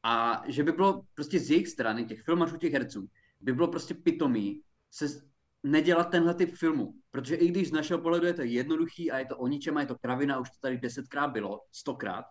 A 0.07 0.43
že 0.47 0.63
by 0.63 0.73
bylo 0.73 1.03
prostě 1.15 1.41
z 1.41 1.51
jejich 1.51 1.69
strany, 1.69 2.05
těch 2.05 2.23
filmařů, 2.23 2.57
těch 2.57 2.73
herců, 2.73 3.09
by 3.41 3.53
bylo 3.53 3.69
prostě 3.69 3.95
pitomý 3.95 4.63
se 4.91 5.07
nedělat 5.63 6.11
tenhle 6.11 6.35
typ 6.35 6.55
filmu. 6.55 6.95
Protože 7.11 7.35
i 7.35 7.49
když 7.49 7.69
z 7.69 7.73
našeho 7.73 8.01
pohledu 8.01 8.27
je 8.27 8.35
to 8.35 8.43
jednoduchý 8.43 9.11
a 9.11 9.19
je 9.19 9.27
to 9.27 9.39
o 9.39 9.47
ničem 9.47 9.77
a 9.77 9.81
je 9.81 9.87
to 9.87 9.99
kravina, 9.99 10.39
už 10.39 10.51
to 10.51 10.57
tady 10.61 10.79
desetkrát 10.79 11.33
bylo, 11.33 11.61
stokrát, 11.73 12.25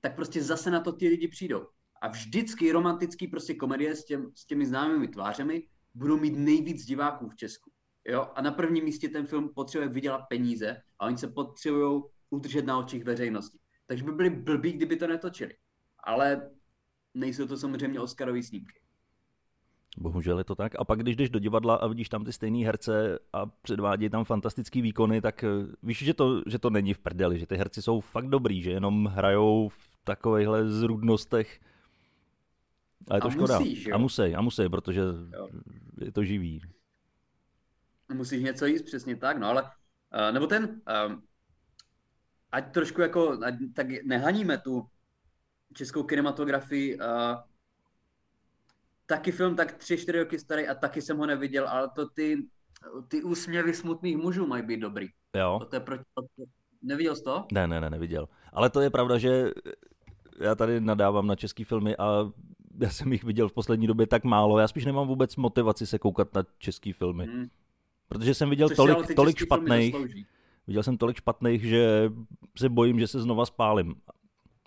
tak 0.00 0.14
prostě 0.14 0.42
zase 0.42 0.70
na 0.70 0.80
to 0.80 0.92
ty 0.92 1.08
lidi 1.08 1.28
přijdou. 1.28 1.66
A 2.02 2.08
vždycky 2.08 2.72
romantický 2.72 3.28
prostě 3.28 3.54
komedie 3.54 3.96
s, 3.96 4.04
těm, 4.04 4.30
s 4.34 4.46
těmi 4.46 4.66
známými 4.66 5.08
tvářemi 5.08 5.62
budou 5.94 6.16
mít 6.16 6.36
nejvíc 6.36 6.84
diváků 6.84 7.28
v 7.28 7.36
Česku. 7.36 7.70
Jo? 8.08 8.30
A 8.34 8.42
na 8.42 8.50
prvním 8.50 8.84
místě 8.84 9.08
ten 9.08 9.26
film 9.26 9.50
potřebuje 9.54 9.88
vydělat 9.88 10.22
peníze 10.28 10.76
a 10.98 11.06
oni 11.06 11.18
se 11.18 11.28
potřebují 11.28 12.02
udržet 12.30 12.66
na 12.66 12.78
očích 12.78 13.04
veřejnosti. 13.04 13.58
Takže 13.86 14.04
by 14.04 14.12
byli 14.12 14.30
blbí, 14.30 14.72
kdyby 14.72 14.96
to 14.96 15.06
netočili. 15.06 15.54
Ale 16.04 16.50
nejsou 17.14 17.46
to 17.46 17.56
samozřejmě 17.56 18.00
Oscarové 18.00 18.42
snímky. 18.42 18.80
Bohužel 19.96 20.38
je 20.38 20.44
to 20.44 20.54
tak. 20.54 20.72
A 20.78 20.84
pak, 20.84 20.98
když 20.98 21.16
jdeš 21.16 21.30
do 21.30 21.38
divadla 21.38 21.74
a 21.74 21.86
vidíš 21.86 22.08
tam 22.08 22.24
ty 22.24 22.32
stejné 22.32 22.66
herce 22.66 23.18
a 23.32 23.46
předvádí 23.46 24.10
tam 24.10 24.24
fantastický 24.24 24.82
výkony, 24.82 25.20
tak 25.20 25.44
eh, 25.44 25.48
víš, 25.82 25.98
že 25.98 26.14
to, 26.14 26.42
že 26.46 26.58
to 26.58 26.70
není 26.70 26.94
v 26.94 26.98
prdeli, 26.98 27.38
že 27.38 27.46
ty 27.46 27.56
herci 27.56 27.82
jsou 27.82 28.00
fakt 28.00 28.28
dobrý, 28.28 28.62
že 28.62 28.70
jenom 28.70 29.06
hrajou 29.06 29.68
v 29.68 29.98
takovýchhle 30.04 30.70
zrůdnostech. 30.70 31.60
A 33.10 33.14
je 33.14 33.20
to 33.20 33.26
a 33.26 33.30
škoda. 33.30 33.58
Musíš, 33.58 33.86
jo? 33.86 33.94
A 33.94 33.98
musí, 33.98 34.34
a 34.34 34.40
musí, 34.40 34.68
protože 34.68 35.00
jo. 35.00 35.48
je 36.00 36.12
to 36.12 36.24
živý. 36.24 36.62
Musíš 38.14 38.42
něco 38.42 38.66
jíst, 38.66 38.82
přesně 38.82 39.16
tak, 39.16 39.38
no 39.38 39.46
ale, 39.46 39.62
uh, 39.62 40.32
nebo 40.32 40.46
ten, 40.46 40.64
uh, 40.64 41.14
ať 42.52 42.72
trošku 42.72 43.00
jako, 43.00 43.38
ať, 43.44 43.54
tak 43.74 43.86
nehaníme 44.04 44.58
tu 44.58 44.86
českou 45.74 46.02
kinematografii, 46.02 46.98
uh, 46.98 47.04
taky 49.06 49.32
film 49.32 49.56
tak 49.56 49.72
tři, 49.72 49.96
čtyři 49.96 50.18
roky 50.18 50.38
starý 50.38 50.68
a 50.68 50.74
taky 50.74 51.02
jsem 51.02 51.18
ho 51.18 51.26
neviděl, 51.26 51.68
ale 51.68 51.90
to 51.94 52.08
ty, 52.08 52.46
ty 53.08 53.22
úsměvy 53.22 53.74
smutných 53.74 54.16
mužů 54.16 54.46
mají 54.46 54.62
být 54.62 54.80
dobrý. 54.80 55.08
Jo. 55.36 55.60
To 55.70 55.76
je 55.76 55.80
proti... 55.80 56.04
Neviděl 56.82 57.16
jsi 57.16 57.22
to? 57.22 57.46
Ne, 57.52 57.66
ne, 57.66 57.80
ne, 57.80 57.90
neviděl. 57.90 58.28
Ale 58.52 58.70
to 58.70 58.80
je 58.80 58.90
pravda, 58.90 59.18
že 59.18 59.50
já 60.40 60.54
tady 60.54 60.80
nadávám 60.80 61.26
na 61.26 61.36
český 61.36 61.64
filmy 61.64 61.96
a 61.96 62.32
já 62.80 62.90
jsem 62.90 63.12
jich 63.12 63.24
viděl 63.24 63.48
v 63.48 63.52
poslední 63.52 63.86
době 63.86 64.06
tak 64.06 64.24
málo. 64.24 64.58
Já 64.58 64.68
spíš 64.68 64.84
nemám 64.84 65.08
vůbec 65.08 65.36
motivaci 65.36 65.86
se 65.86 65.98
koukat 65.98 66.34
na 66.34 66.44
český 66.58 66.92
filmy. 66.92 67.26
Hmm. 67.26 67.48
Protože 68.08 68.34
jsem 68.34 68.50
viděl 68.50 68.68
Což 68.68 68.76
tolik, 68.76 69.14
tolik 69.16 69.38
špatných. 69.38 69.96
Viděl 70.66 70.82
jsem 70.82 70.98
tolik 70.98 71.16
špatných, 71.16 71.64
že 71.64 72.10
se 72.58 72.68
bojím, 72.68 73.00
že 73.00 73.06
se 73.06 73.20
znova 73.20 73.46
spálím. 73.46 73.94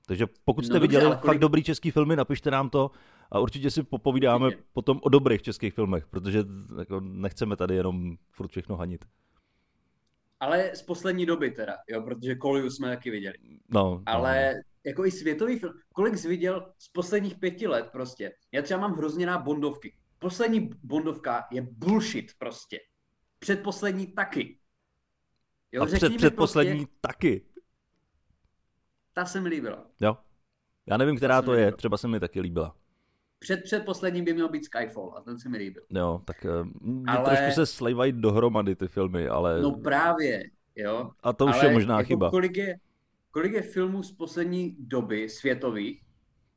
Takže 0.08 0.28
pokud 0.46 0.66
jste 0.66 0.74
no, 0.74 0.80
viděli 0.80 1.04
dobře, 1.04 1.20
kolik... 1.22 1.34
fakt 1.34 1.40
dobrý 1.40 1.64
český 1.64 1.92
filmy, 1.92 2.16
napište 2.16 2.52
nám 2.52 2.70
to 2.70 2.92
a 3.32 3.40
určitě 3.40 3.72
si 3.72 3.84
popovídáme 3.84 4.46
určitě. 4.46 4.64
potom 4.74 5.00
o 5.04 5.10
dobrých 5.10 5.42
českých 5.42 5.74
filmech, 5.74 6.08
protože 6.08 6.44
jako 6.80 7.00
nechceme 7.00 7.56
tady 7.56 7.76
jenom 7.76 8.18
furt 8.32 8.52
všechno 8.52 8.76
hanit. 8.76 9.06
Ale 10.40 10.72
z 10.76 10.82
poslední 10.82 11.26
doby 11.26 11.52
teda, 11.52 11.74
jo, 11.90 12.02
protože 12.02 12.36
Koliu 12.36 12.70
jsme 12.70 12.88
taky 12.88 13.12
viděli. 13.12 13.36
No, 13.70 14.04
Ale 14.06 14.54
no. 14.54 14.62
jako 14.86 15.06
i 15.06 15.12
světový 15.12 15.60
film, 15.60 15.74
kolik 15.94 16.18
jsi 16.18 16.28
viděl 16.28 16.74
z 16.78 16.90
posledních 16.90 17.36
pěti 17.36 17.68
let 17.68 17.90
prostě. 17.92 18.32
Já 18.52 18.62
třeba 18.62 18.80
mám 18.80 18.94
hrozně 18.94 19.26
rád 19.26 19.38
Bondovky. 19.38 19.94
Poslední 20.20 20.70
Bondovka 20.84 21.48
je 21.52 21.68
bullshit 21.72 22.32
prostě. 22.38 22.80
Předposlední 23.40 24.08
taky. 24.08 24.60
Jo, 25.72 25.84
a 25.84 25.86
před, 25.86 26.18
předposlední 26.18 26.86
prostě, 26.86 26.98
taky. 27.02 27.46
Ta 29.18 29.26
se 29.26 29.42
mi 29.42 29.50
líbila. 29.50 29.86
Jo. 30.00 30.18
Já 30.86 30.98
nevím, 30.98 31.18
která 31.18 31.42
to 31.42 31.54
je, 31.54 31.60
líbila. 31.60 31.78
třeba 31.78 31.98
se 31.98 32.08
mi 32.08 32.20
taky 32.20 32.42
líbila. 32.42 32.76
Před 33.40 33.64
předposledním 33.64 34.26
by 34.26 34.34
měl 34.34 34.50
být 34.50 34.66
Skyfall 34.66 35.14
a 35.18 35.22
ten 35.22 35.40
se 35.40 35.50
mi 35.50 35.58
líbil. 35.58 35.84
Jo, 35.90 36.22
tak 36.26 36.46
uh, 36.46 37.04
ale... 37.08 37.26
trošku 37.26 37.52
se 37.56 37.66
slejvají 37.66 38.12
dohromady 38.12 38.76
ty 38.76 38.88
filmy, 38.88 39.28
ale... 39.28 39.62
No 39.62 39.72
právě, 39.72 40.44
jo. 40.76 41.12
A 41.24 41.34
to 41.34 41.46
už 41.46 41.54
ale 41.54 41.66
je 41.66 41.74
možná 41.74 41.98
jako 41.98 42.08
chyba. 42.08 42.30
Kolik 42.30 42.58
je, 42.58 42.80
kolik 43.32 43.54
je 43.54 43.62
filmů 43.62 44.04
z 44.04 44.12
poslední 44.12 44.76
doby 44.80 45.30
světových, 45.30 46.04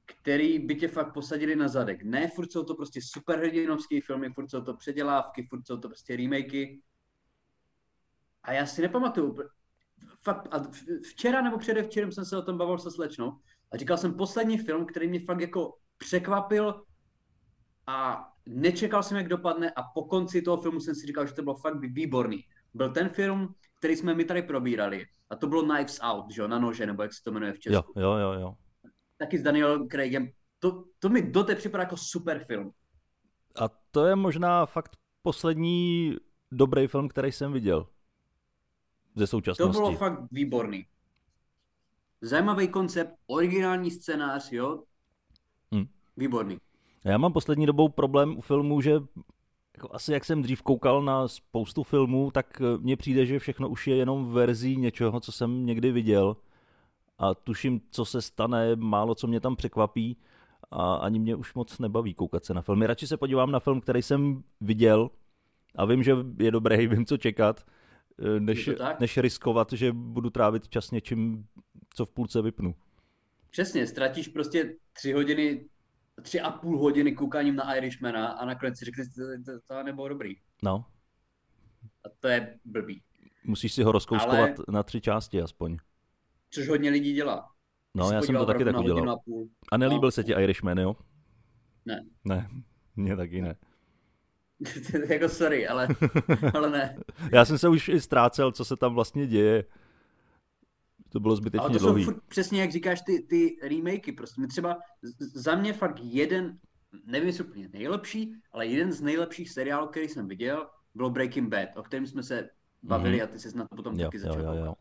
který 0.06 0.58
by 0.58 0.74
tě 0.74 0.88
fakt 0.88 1.12
posadili 1.12 1.56
na 1.56 1.68
zadek. 1.68 2.02
Ne, 2.02 2.28
furt 2.28 2.52
jsou 2.52 2.64
to 2.64 2.74
prostě 2.74 3.00
superhrdinovské 3.02 4.00
filmy, 4.00 4.30
furt 4.30 4.50
jsou 4.50 4.60
to 4.60 4.74
předělávky, 4.74 5.46
furt 5.50 5.66
jsou 5.66 5.76
to 5.76 5.88
prostě 5.88 6.16
remakey. 6.16 6.80
A 8.42 8.52
já 8.52 8.66
si 8.66 8.82
nepamatuju, 8.82 9.36
fakt, 10.22 10.48
a 10.50 10.62
včera 11.10 11.42
nebo 11.42 11.58
předevčerem 11.58 12.12
jsem 12.12 12.24
se 12.24 12.36
o 12.36 12.42
tom 12.42 12.58
bavil 12.58 12.78
se 12.78 12.90
slečnou 12.90 13.38
a 13.72 13.76
říkal 13.76 13.96
jsem 13.96 14.14
poslední 14.14 14.58
film, 14.58 14.86
který 14.86 15.08
mě 15.08 15.20
fakt 15.20 15.40
jako 15.40 15.76
překvapil 15.98 16.82
a 17.86 18.28
nečekal 18.46 19.02
jsem, 19.02 19.16
jak 19.16 19.28
dopadne 19.28 19.70
a 19.70 19.82
po 19.94 20.04
konci 20.04 20.42
toho 20.42 20.62
filmu 20.62 20.80
jsem 20.80 20.94
si 20.94 21.06
říkal, 21.06 21.26
že 21.26 21.34
to 21.34 21.42
bylo 21.42 21.56
fakt 21.56 21.76
výborný. 21.80 22.44
Byl 22.74 22.92
ten 22.92 23.08
film, 23.08 23.54
který 23.78 23.96
jsme 23.96 24.14
mi 24.14 24.24
tady 24.24 24.42
probírali 24.42 25.06
a 25.30 25.36
to 25.36 25.46
bylo 25.46 25.62
Knives 25.62 25.98
Out, 26.02 26.30
že 26.30 26.42
jo, 26.42 26.48
na 26.48 26.58
nože, 26.58 26.86
nebo 26.86 27.02
jak 27.02 27.12
se 27.12 27.24
to 27.24 27.32
jmenuje 27.32 27.52
v 27.52 27.58
Česku. 27.58 27.92
Jo, 27.96 28.02
jo, 28.02 28.18
jo. 28.18 28.40
jo. 28.40 28.54
Taky 29.16 29.38
s 29.38 29.42
Daniel 29.42 29.86
Craigem. 29.88 30.28
To, 30.58 30.84
to 30.98 31.08
mi 31.08 31.22
doteď 31.22 31.58
připadá 31.58 31.82
jako 31.82 31.96
super 31.96 32.44
film. 32.44 32.72
A 33.60 33.68
to 33.90 34.06
je 34.06 34.16
možná 34.16 34.66
fakt 34.66 34.96
poslední 35.22 36.16
dobrý 36.52 36.86
film, 36.86 37.08
který 37.08 37.32
jsem 37.32 37.52
viděl 37.52 37.86
ze 39.20 39.26
současnosti. 39.26 39.72
To 39.72 39.78
bylo 39.78 39.92
fakt 39.96 40.20
výborný. 40.32 40.86
Zajímavý 42.20 42.68
koncept, 42.68 43.14
originální 43.26 43.90
scénář, 43.90 44.52
jo. 44.52 44.82
Hmm. 45.72 45.86
Výborný. 46.16 46.58
Já 47.04 47.18
mám 47.18 47.32
poslední 47.32 47.66
dobou 47.66 47.88
problém 47.88 48.38
u 48.38 48.40
filmů, 48.40 48.80
že 48.80 48.92
jako 49.76 49.88
asi 49.92 50.12
jak 50.12 50.24
jsem 50.24 50.42
dřív 50.42 50.62
koukal 50.62 51.02
na 51.02 51.28
spoustu 51.28 51.82
filmů, 51.82 52.30
tak 52.30 52.60
eh, 52.60 52.78
mně 52.78 52.96
přijde, 52.96 53.26
že 53.26 53.38
všechno 53.38 53.68
už 53.68 53.86
je 53.86 53.96
jenom 53.96 54.32
verzí 54.32 54.76
něčeho, 54.76 55.20
co 55.20 55.32
jsem 55.32 55.66
někdy 55.66 55.92
viděl. 55.92 56.36
A 57.18 57.34
tuším, 57.34 57.80
co 57.90 58.04
se 58.04 58.22
stane, 58.22 58.76
málo 58.76 59.14
co 59.14 59.26
mě 59.26 59.40
tam 59.40 59.56
překvapí 59.56 60.16
a 60.70 60.94
ani 60.94 61.18
mě 61.18 61.34
už 61.34 61.54
moc 61.54 61.78
nebaví 61.78 62.14
koukat 62.14 62.44
se 62.44 62.54
na 62.54 62.62
filmy. 62.62 62.86
Radši 62.86 63.06
se 63.06 63.16
podívám 63.16 63.50
na 63.50 63.60
film, 63.60 63.80
který 63.80 64.02
jsem 64.02 64.42
viděl 64.60 65.10
a 65.76 65.84
vím, 65.84 66.02
že 66.02 66.16
je 66.38 66.50
dobrý, 66.50 66.86
vím, 66.86 67.06
co 67.06 67.16
čekat, 67.16 67.64
než, 68.38 68.70
než 69.00 69.16
riskovat, 69.18 69.72
že 69.72 69.92
budu 69.92 70.30
trávit 70.30 70.68
čas 70.68 70.90
něčím, 70.90 71.46
co 71.94 72.06
v 72.06 72.10
půlce 72.10 72.42
vypnu. 72.42 72.74
Přesně, 73.50 73.86
ztratíš 73.86 74.28
prostě 74.28 74.74
tři 74.92 75.12
hodiny, 75.12 75.68
tři 76.22 76.40
a 76.40 76.50
půl 76.50 76.78
hodiny 76.78 77.12
koukáním 77.12 77.56
na 77.56 77.74
Irishmana 77.74 78.28
a 78.28 78.44
nakonec 78.44 78.78
si 78.78 78.84
řekneš, 78.84 79.08
to, 79.08 79.52
to, 79.52 79.60
to 79.66 79.82
nebylo 79.82 80.08
dobrý. 80.08 80.36
No. 80.62 80.84
A 82.04 82.08
to 82.20 82.28
je 82.28 82.58
blbý. 82.64 83.02
Musíš 83.44 83.72
si 83.72 83.82
ho 83.82 83.92
rozkouskovat 83.92 84.38
Ale... 84.38 84.54
na 84.68 84.82
tři 84.82 85.00
části 85.00 85.42
aspoň. 85.42 85.76
Což 86.50 86.68
hodně 86.68 86.90
lidí 86.90 87.12
dělá. 87.12 87.48
No, 87.94 88.12
já 88.12 88.22
jsem 88.22 88.34
to 88.34 88.46
taky 88.46 88.64
tak 88.64 88.78
udělal. 88.78 89.10
A, 89.10 89.16
a 89.72 89.76
nelíbil 89.76 90.06
no. 90.06 90.10
se 90.10 90.24
ti 90.24 90.32
Irishman, 90.32 90.78
jo? 90.78 90.96
Ne. 91.84 92.04
Ne, 92.24 92.48
mně 92.96 93.16
taky 93.16 93.42
ne. 93.42 93.54
jako 95.08 95.28
sorry, 95.28 95.68
ale, 95.68 95.88
ale 96.54 96.70
ne. 96.70 96.98
Já 97.32 97.44
jsem 97.44 97.58
se 97.58 97.68
už 97.68 97.88
i 97.88 98.00
ztrácel, 98.00 98.52
co 98.52 98.64
se 98.64 98.76
tam 98.76 98.94
vlastně 98.94 99.26
děje. 99.26 99.64
To 101.08 101.20
bylo 101.20 101.36
zbytečně 101.36 101.60
ale 101.60 101.72
to 101.72 101.78
dlouhý. 101.78 102.04
Jsou 102.04 102.10
furt, 102.10 102.22
přesně 102.28 102.60
jak 102.60 102.72
říkáš, 102.72 103.00
ty, 103.00 103.22
ty 103.22 103.56
remakey 103.62 104.12
prostě. 104.12 104.46
Třeba 104.46 104.78
za 105.34 105.54
mě 105.54 105.72
fakt 105.72 105.98
jeden, 106.02 106.58
nevím, 107.04 107.26
jestli 107.26 107.44
úplně 107.44 107.68
nejlepší, 107.68 108.34
ale 108.52 108.66
jeden 108.66 108.92
z 108.92 109.00
nejlepších 109.00 109.50
seriálů, 109.50 109.86
který 109.86 110.08
jsem 110.08 110.28
viděl, 110.28 110.66
bylo 110.94 111.10
Breaking 111.10 111.48
Bad, 111.48 111.68
o 111.76 111.82
kterém 111.82 112.06
jsme 112.06 112.22
se 112.22 112.50
bavili 112.82 113.16
mm. 113.16 113.22
a 113.22 113.26
ty 113.26 113.38
se 113.38 113.58
na 113.58 113.66
to 113.68 113.76
potom 113.76 113.94
jo, 113.94 114.06
taky 114.06 114.18
začal. 114.18 114.42
Jo, 114.42 114.52
jo, 114.52 114.64
jo. 114.64 114.74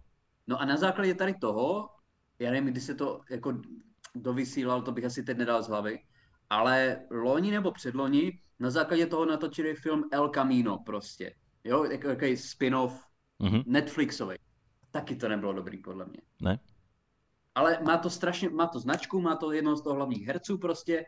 No 0.47 0.61
a 0.61 0.65
na 0.65 0.77
základě 0.77 1.13
tady 1.13 1.33
toho, 1.33 1.89
já 2.39 2.51
nevím, 2.51 2.71
kdy 2.71 2.81
se 2.81 2.95
to 2.95 3.21
jako 3.29 3.61
dovysílal, 4.15 4.81
to 4.81 4.91
bych 4.91 5.05
asi 5.05 5.23
teď 5.23 5.37
nedal 5.37 5.63
z 5.63 5.67
hlavy, 5.67 5.99
ale 6.49 7.05
loni 7.11 7.51
nebo 7.51 7.71
předloni 7.71 8.39
na 8.59 8.69
základě 8.69 9.05
toho 9.05 9.25
natočili 9.25 9.75
film 9.75 10.03
El 10.11 10.29
Camino 10.29 10.77
prostě. 10.77 11.35
Jo, 11.63 11.83
jaký 11.83 12.37
spin-off 12.37 13.03
mm-hmm. 13.41 13.63
Netflixový. 13.67 14.35
Taky 14.91 15.15
to 15.15 15.29
nebylo 15.29 15.53
dobrý, 15.53 15.77
podle 15.77 16.05
mě. 16.05 16.21
Ne? 16.41 16.59
Ale 17.55 17.79
má 17.83 17.97
to 17.97 18.09
strašně, 18.09 18.49
má 18.49 18.67
to 18.67 18.79
značku, 18.79 19.21
má 19.21 19.35
to 19.35 19.51
jednoho 19.51 19.77
z 19.77 19.83
toho 19.83 19.95
hlavních 19.95 20.27
herců 20.27 20.57
prostě. 20.57 21.05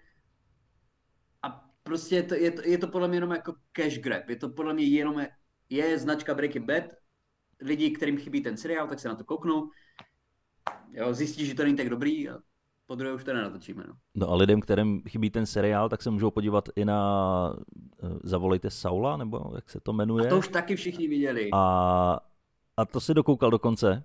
prostě 1.84 2.16
je 2.16 2.24
to, 2.24 2.36
je, 2.36 2.52
to, 2.52 2.62
je 2.66 2.78
to 2.78 2.88
podle 2.88 3.08
mě 3.08 3.18
jenom 3.18 3.32
jako 3.32 3.54
cash 3.72 3.98
grab. 3.98 4.30
Je 4.30 4.36
to 4.36 4.50
podle 4.50 4.74
mě 4.74 4.84
jenom, 4.84 5.26
je 5.70 6.00
značka 6.00 6.34
Breaking 6.34 6.66
Bad, 6.66 6.84
lidi, 7.62 7.92
kterým 7.92 8.18
chybí 8.18 8.42
ten 8.42 8.58
seriál, 8.58 8.88
tak 8.88 9.00
se 9.00 9.08
na 9.08 9.16
to 9.16 9.24
kouknou, 9.24 9.70
jo, 10.92 11.14
zjistí, 11.14 11.46
že 11.46 11.56
to 11.56 11.64
není 11.64 11.78
tak 11.78 11.90
dobrý 11.90 12.30
a 12.30 12.38
po 12.92 12.96
druhé 12.96 13.14
už 13.14 13.24
to 13.24 13.34
nenatočíme. 13.34 13.84
No. 13.88 13.94
no 14.16 14.30
a 14.30 14.36
lidem, 14.36 14.62
kterým 14.62 15.02
chybí 15.08 15.30
ten 15.30 15.46
seriál, 15.46 15.90
tak 15.90 16.02
se 16.02 16.10
můžou 16.10 16.32
podívat 16.32 16.70
i 16.76 16.86
na 16.86 17.54
uh, 18.04 18.20
Zavolejte 18.24 18.70
Saula, 18.70 19.18
nebo 19.18 19.52
jak 19.56 19.70
se 19.70 19.80
to 19.80 19.94
jmenuje. 19.94 20.28
A 20.28 20.30
to 20.30 20.38
už 20.38 20.48
taky 20.48 20.76
všichni 20.76 21.08
viděli. 21.08 21.50
A, 21.54 22.20
a 22.78 22.86
to 22.86 23.00
si 23.00 23.14
dokoukal 23.14 23.52
do 23.52 23.60
konce? 23.60 24.04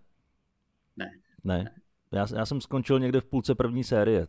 Ne. 0.97 1.11
Ne. 1.45 1.59
ne. 1.59 1.75
Já, 2.13 2.27
já 2.37 2.47
jsem 2.47 2.61
skončil 2.61 3.01
někde 3.01 3.21
v 3.21 3.25
půlce 3.25 3.55
první 3.55 3.85
série. 3.85 4.27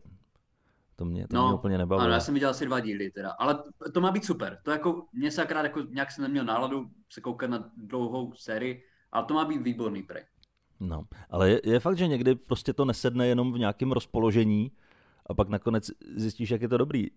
To 0.95 1.05
mě, 1.05 1.27
to 1.27 1.35
no, 1.35 1.47
mě 1.47 1.55
úplně 1.55 1.77
nebavilo. 1.77 2.05
Ano, 2.05 2.13
já 2.13 2.19
jsem 2.19 2.33
viděl 2.33 2.49
asi 2.49 2.65
dva 2.65 2.79
díly 2.79 3.11
teda, 3.11 3.31
ale 3.31 3.63
to 3.93 4.01
má 4.01 4.11
být 4.11 4.25
super. 4.25 4.59
To 4.63 4.71
jako, 4.71 5.05
mě 5.13 5.31
se 5.31 5.43
akrát 5.43 5.63
jako 5.63 5.81
nějak 5.81 6.11
jsem 6.11 6.21
neměl 6.21 6.45
náladu 6.45 6.89
se 7.09 7.21
koukat 7.21 7.49
na 7.49 7.71
dlouhou 7.77 8.33
sérii, 8.33 8.83
ale 9.11 9.25
to 9.25 9.33
má 9.33 9.45
být 9.45 9.61
výborný 9.61 10.03
prej. 10.03 10.25
No, 10.79 11.03
ale 11.29 11.49
je, 11.49 11.61
je 11.63 11.79
fakt, 11.79 11.97
že 11.97 12.07
někdy 12.07 12.35
prostě 12.35 12.73
to 12.73 12.85
nesedne 12.85 13.27
jenom 13.27 13.53
v 13.53 13.59
nějakém 13.59 13.91
rozpoložení 13.91 14.71
a 15.25 15.33
pak 15.33 15.49
nakonec 15.49 15.91
zjistíš, 16.15 16.49
jak 16.49 16.61
je 16.61 16.67
to 16.67 16.77
dobrý. 16.77 17.07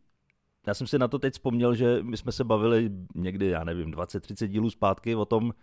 Já 0.67 0.75
jsem 0.75 0.87
si 0.87 0.99
na 0.99 1.09
to 1.09 1.19
teď 1.19 1.33
vzpomněl, 1.33 1.75
že 1.75 1.99
my 2.03 2.17
jsme 2.17 2.33
se 2.33 2.45
bavili 2.45 2.91
někdy, 3.15 3.47
já 3.47 3.65
nevím, 3.65 3.93
20-30 3.93 4.47
dílů 4.47 4.71
zpátky 4.71 5.15
o 5.15 5.25
tom, 5.25 5.55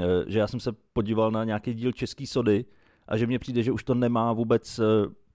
eh, 0.00 0.04
že 0.26 0.38
já 0.38 0.46
jsem 0.46 0.60
se 0.60 0.72
podíval 0.92 1.30
na 1.30 1.44
nějaký 1.44 1.74
díl 1.74 1.92
Český 1.92 2.26
sody 2.26 2.64
a 3.08 3.16
že 3.16 3.26
mně 3.26 3.38
přijde, 3.38 3.62
že 3.62 3.72
už 3.72 3.84
to 3.84 3.94
nemá 3.94 4.32
vůbec 4.32 4.78
eh, 4.78 4.82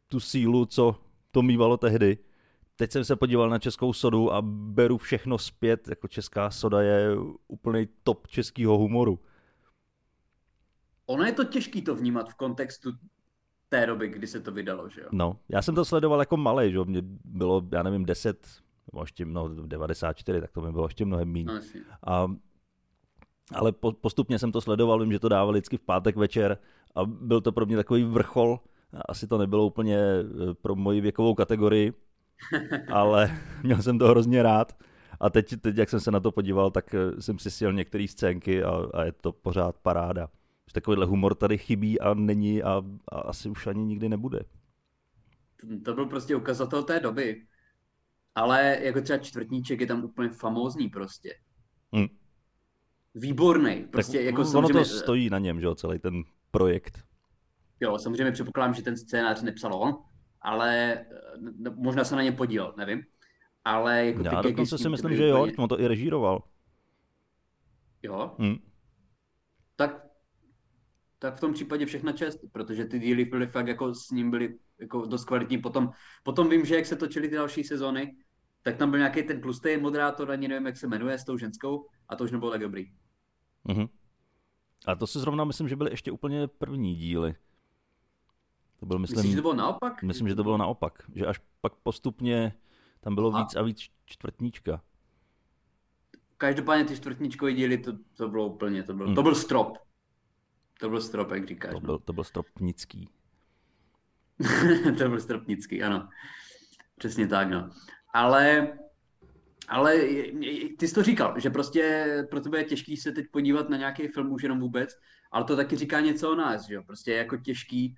tu 0.07 0.19
sílu, 0.19 0.65
co 0.65 0.95
to 1.31 1.41
mývalo 1.41 1.77
tehdy. 1.77 2.17
Teď 2.75 2.91
jsem 2.91 3.05
se 3.05 3.15
podíval 3.15 3.49
na 3.49 3.59
českou 3.59 3.93
sodu 3.93 4.33
a 4.33 4.41
beru 4.41 4.97
všechno 4.97 5.37
zpět, 5.37 5.87
jako 5.87 6.07
česká 6.07 6.51
soda 6.51 6.81
je 6.81 7.09
úplný 7.47 7.87
top 8.03 8.27
českého 8.27 8.77
humoru. 8.77 9.19
Ono 11.05 11.23
je 11.23 11.31
to 11.31 11.43
těžké 11.43 11.81
to 11.81 11.95
vnímat 11.95 12.29
v 12.29 12.35
kontextu 12.35 12.91
té 13.69 13.85
doby, 13.85 14.07
kdy 14.07 14.27
se 14.27 14.39
to 14.39 14.51
vydalo, 14.51 14.89
že 14.89 15.01
jo? 15.01 15.07
No, 15.11 15.39
já 15.49 15.61
jsem 15.61 15.75
to 15.75 15.85
sledoval 15.85 16.19
jako 16.19 16.37
malý, 16.37 16.71
že 16.71 16.77
jo, 16.77 16.85
mě 16.85 17.01
bylo, 17.25 17.67
já 17.71 17.83
nevím, 17.83 18.05
10, 18.05 18.47
nebo 18.93 19.03
ještě, 19.03 19.25
no, 19.25 19.49
94, 19.49 20.41
tak 20.41 20.51
to 20.51 20.61
mi 20.61 20.71
bylo 20.71 20.85
ještě 20.85 21.05
mnohem 21.05 21.31
méně. 21.31 21.45
No, 21.45 21.59
a, 22.07 22.27
ale 23.53 23.71
po, 23.71 23.91
postupně 23.91 24.39
jsem 24.39 24.51
to 24.51 24.61
sledoval, 24.61 24.99
vím, 24.99 25.11
že 25.11 25.19
to 25.19 25.29
dávali 25.29 25.59
vždycky 25.59 25.77
v 25.77 25.81
pátek 25.81 26.15
večer 26.15 26.57
a 26.95 27.05
byl 27.05 27.41
to 27.41 27.51
pro 27.51 27.65
mě 27.65 27.75
takový 27.75 28.03
vrchol, 28.03 28.59
asi 29.05 29.27
to 29.27 29.37
nebylo 29.37 29.65
úplně 29.65 29.97
eh, 29.99 30.53
pro 30.53 30.75
moji 30.75 31.01
věkovou 31.01 31.35
kategorii, 31.35 31.93
ale 32.91 33.37
měl 33.63 33.81
jsem 33.81 33.99
to 33.99 34.07
hrozně 34.07 34.43
rád. 34.43 34.75
A 35.19 35.29
teď, 35.29 35.55
teď, 35.61 35.77
jak 35.77 35.89
jsem 35.89 35.99
se 35.99 36.11
na 36.11 36.19
to 36.19 36.31
podíval, 36.31 36.71
tak 36.71 36.93
eh, 36.93 37.21
jsem 37.21 37.39
si 37.39 37.51
sjel 37.51 37.73
některé 37.73 38.07
scénky 38.07 38.63
a, 38.63 38.87
a 38.93 39.03
je 39.03 39.11
to 39.11 39.31
pořád 39.31 39.75
paráda. 39.77 40.29
Takovýhle 40.75 41.05
humor 41.05 41.35
tady 41.35 41.57
chybí 41.57 41.99
a 41.99 42.13
není 42.13 42.63
a, 42.63 42.83
a 43.11 43.19
asi 43.19 43.49
už 43.49 43.67
ani 43.67 43.85
nikdy 43.85 44.09
nebude. 44.09 44.39
To 45.85 45.93
byl 45.93 46.05
prostě 46.05 46.35
ukazatel 46.35 46.83
té 46.83 46.99
doby. 46.99 47.45
Ale 48.35 48.79
jako 48.81 49.01
třeba 49.01 49.19
čtvrtníček 49.19 49.81
je 49.81 49.87
tam 49.87 50.03
úplně 50.03 50.29
famózní 50.29 50.89
prostě. 50.89 51.39
Hmm. 51.93 52.07
Výborný. 53.15 53.87
Prostě 53.91 54.17
tak 54.17 54.25
jako 54.25 54.41
ono 54.41 54.51
samozřejmě... 54.51 54.79
to 54.79 54.85
stojí 54.85 55.29
na 55.29 55.39
něm, 55.39 55.59
že 55.59 55.65
jo, 55.65 55.75
celý 55.75 55.99
ten 55.99 56.23
projekt. 56.51 57.03
Jo, 57.79 57.97
samozřejmě 57.99 58.31
předpokládám, 58.31 58.73
že 58.73 58.81
ten 58.81 58.97
scénář 58.97 59.41
nepsal 59.41 59.73
on, 59.73 59.95
ale 60.41 61.05
no, 61.57 61.71
možná 61.75 62.03
se 62.03 62.15
na 62.15 62.23
ně 62.23 62.31
podílel, 62.31 62.73
nevím. 62.77 63.03
Ale 63.65 64.05
jako 64.05 64.23
Já 64.23 64.41
dokonce 64.41 64.77
si 64.77 64.89
myslím, 64.89 65.15
že 65.15 65.27
jo, 65.27 65.47
on 65.57 65.69
to 65.69 65.79
i 65.79 65.87
režíroval. 65.87 66.43
Jo? 68.03 68.35
Hmm. 68.39 68.55
Tak, 69.75 70.04
tak 71.25 71.37
v 71.37 71.39
tom 71.39 71.53
případě 71.53 71.85
všechna 71.85 72.11
čest, 72.11 72.39
protože 72.51 72.85
ty 72.85 72.99
díly 72.99 73.25
byly 73.25 73.47
fakt 73.47 73.67
jako 73.67 73.95
s 73.95 74.09
ním 74.11 74.31
byly 74.31 74.57
jako 74.79 75.05
dost 75.05 75.25
kvalitní. 75.25 75.57
Potom, 75.57 75.89
potom 76.23 76.49
vím, 76.49 76.65
že 76.65 76.75
jak 76.75 76.85
se 76.85 76.95
točily 76.95 77.29
ty 77.29 77.35
další 77.35 77.63
sezóny, 77.63 78.15
tak 78.61 78.77
tam 78.77 78.89
byl 78.89 78.99
nějaký 78.99 79.23
ten 79.23 79.41
tlustý 79.41 79.77
moderátor, 79.77 80.31
ani 80.31 80.47
nevím, 80.47 80.65
jak 80.65 80.77
se 80.77 80.87
jmenuje, 80.87 81.19
s 81.19 81.25
tou 81.25 81.37
ženskou, 81.37 81.87
a 82.09 82.15
to 82.15 82.23
už 82.23 82.31
nebylo 82.31 82.51
tak 82.51 82.61
dobrý. 82.61 82.91
Mm-hmm. 83.65 83.89
A 84.85 84.95
to 84.95 85.07
si 85.07 85.19
zrovna 85.19 85.43
myslím, 85.43 85.67
že 85.67 85.75
byly 85.75 85.91
ještě 85.91 86.11
úplně 86.11 86.47
první 86.47 86.95
díly. 86.95 87.35
To 88.79 88.85
byl, 88.85 88.99
myslím, 88.99 89.17
Myslíš, 89.17 89.31
že 89.31 89.37
to 89.37 89.41
bylo 89.41 89.53
naopak? 89.53 90.03
Myslím, 90.03 90.27
že 90.27 90.35
to 90.35 90.43
bylo 90.43 90.57
naopak. 90.57 91.03
Že 91.15 91.25
až 91.25 91.39
pak 91.61 91.75
postupně 91.75 92.53
tam 92.99 93.15
bylo 93.15 93.35
a... 93.35 93.41
víc 93.41 93.55
a 93.55 93.61
víc 93.61 93.89
čtvrtníčka. 94.05 94.81
Každopádně 96.37 96.85
ty 96.85 96.95
čtvrtníčkové 96.95 97.53
díly, 97.53 97.77
to, 97.77 97.93
to 98.17 98.29
bylo 98.29 98.47
úplně, 98.47 98.83
to 98.83 98.93
byl, 98.93 99.05
hmm. 99.05 99.15
to 99.15 99.23
byl 99.23 99.35
strop. 99.35 99.84
To 100.79 100.89
byl 100.89 101.01
strop, 101.01 101.31
jak 101.31 101.47
říkáš. 101.47 101.71
To 101.71 101.79
no. 101.79 101.85
byl, 101.85 101.99
to 101.99 102.13
byl 102.13 102.23
stropnický. 102.23 103.09
to 104.97 105.09
byl 105.09 105.19
stropnický, 105.19 105.83
ano. 105.83 106.09
Přesně 106.97 107.27
tak, 107.27 107.49
no. 107.49 107.69
Ale, 108.13 108.77
ale 109.67 109.97
ty 110.77 110.87
jsi 110.87 110.93
to 110.95 111.03
říkal, 111.03 111.39
že 111.39 111.49
prostě 111.49 112.05
pro 112.29 112.39
tebe 112.39 112.57
je 112.57 112.63
těžký 112.63 112.97
se 112.97 113.11
teď 113.11 113.25
podívat 113.31 113.69
na 113.69 113.77
nějaký 113.77 114.07
film 114.07 114.31
už 114.31 114.43
jenom 114.43 114.59
vůbec, 114.59 114.99
ale 115.31 115.45
to 115.45 115.55
taky 115.55 115.75
říká 115.75 115.99
něco 115.99 116.31
o 116.31 116.35
nás, 116.35 116.67
že 116.67 116.73
jo? 116.73 116.83
Prostě 116.83 117.11
je 117.11 117.17
jako 117.17 117.37
těžký 117.37 117.97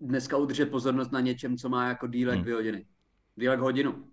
dneska 0.00 0.36
udržet 0.36 0.66
pozornost 0.66 1.12
na 1.12 1.20
něčem, 1.20 1.56
co 1.56 1.68
má 1.68 1.88
jako 1.88 2.06
dílek 2.06 2.34
hmm. 2.34 2.42
dvě 2.42 2.54
hodiny. 2.54 2.86
Dílek 3.36 3.60
hodinu. 3.60 4.11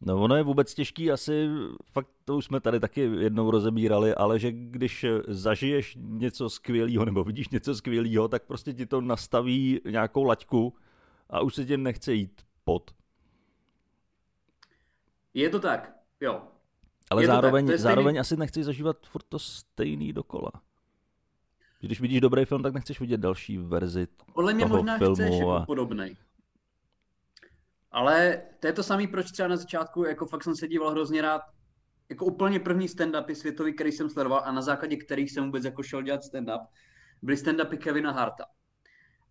No 0.00 0.22
ono 0.22 0.36
je 0.36 0.42
vůbec 0.42 0.74
těžký, 0.74 1.10
asi 1.10 1.48
fakt 1.92 2.08
to 2.24 2.36
už 2.36 2.44
jsme 2.44 2.60
tady 2.60 2.80
taky 2.80 3.00
jednou 3.00 3.50
rozebírali, 3.50 4.14
ale 4.14 4.38
že 4.38 4.52
když 4.52 5.06
zažiješ 5.28 5.96
něco 6.00 6.50
skvělého 6.50 7.04
nebo 7.04 7.24
vidíš 7.24 7.48
něco 7.48 7.74
skvělého, 7.74 8.28
tak 8.28 8.42
prostě 8.42 8.72
ti 8.72 8.86
to 8.86 9.00
nastaví 9.00 9.80
nějakou 9.90 10.24
laťku 10.24 10.74
a 11.30 11.40
už 11.40 11.54
se 11.54 11.64
tě 11.64 11.76
nechce 11.76 12.14
jít 12.14 12.42
pod. 12.64 12.90
Je 15.34 15.50
to 15.50 15.60
tak, 15.60 15.96
jo. 16.20 16.42
Ale 17.10 17.22
je 17.22 17.26
zároveň, 17.26 17.66
tak, 17.66 17.78
zároveň 17.78 18.20
asi 18.20 18.36
nechci 18.36 18.64
zažívat 18.64 18.96
furt 19.06 19.24
to 19.28 19.38
stejný 19.38 20.12
dokola. 20.12 20.50
Když 21.80 22.00
vidíš 22.00 22.20
dobrý 22.20 22.44
film, 22.44 22.62
tak 22.62 22.74
nechceš 22.74 23.00
vidět 23.00 23.20
další 23.20 23.58
verzi 23.58 24.08
Podle 24.34 24.54
mě 24.54 24.64
toho 24.64 24.76
možná 24.76 24.98
filmu 24.98 25.14
chceš 25.14 25.38
jako 25.38 25.52
a... 25.52 25.66
podobnej. 25.66 26.16
Ale 27.92 28.42
to 28.60 28.66
je 28.66 28.72
to 28.72 28.82
samý, 28.82 29.06
proč 29.06 29.32
třeba 29.32 29.48
na 29.48 29.56
začátku, 29.56 30.04
jako 30.04 30.26
fakt 30.26 30.44
jsem 30.44 30.56
se 30.56 30.68
díval 30.68 30.90
hrozně 30.90 31.22
rád, 31.22 31.42
jako 32.08 32.24
úplně 32.24 32.60
první 32.60 32.88
stand-upy 32.88 33.34
světový, 33.34 33.74
který 33.74 33.92
jsem 33.92 34.10
sledoval 34.10 34.42
a 34.44 34.52
na 34.52 34.62
základě 34.62 34.96
kterých 34.96 35.30
jsem 35.30 35.44
vůbec 35.44 35.64
jako 35.64 35.82
šel 35.82 36.02
dělat 36.02 36.20
stand-up, 36.20 36.66
byly 37.22 37.36
stand-upy 37.36 37.78
Kevina 37.78 38.12
Harta. 38.12 38.44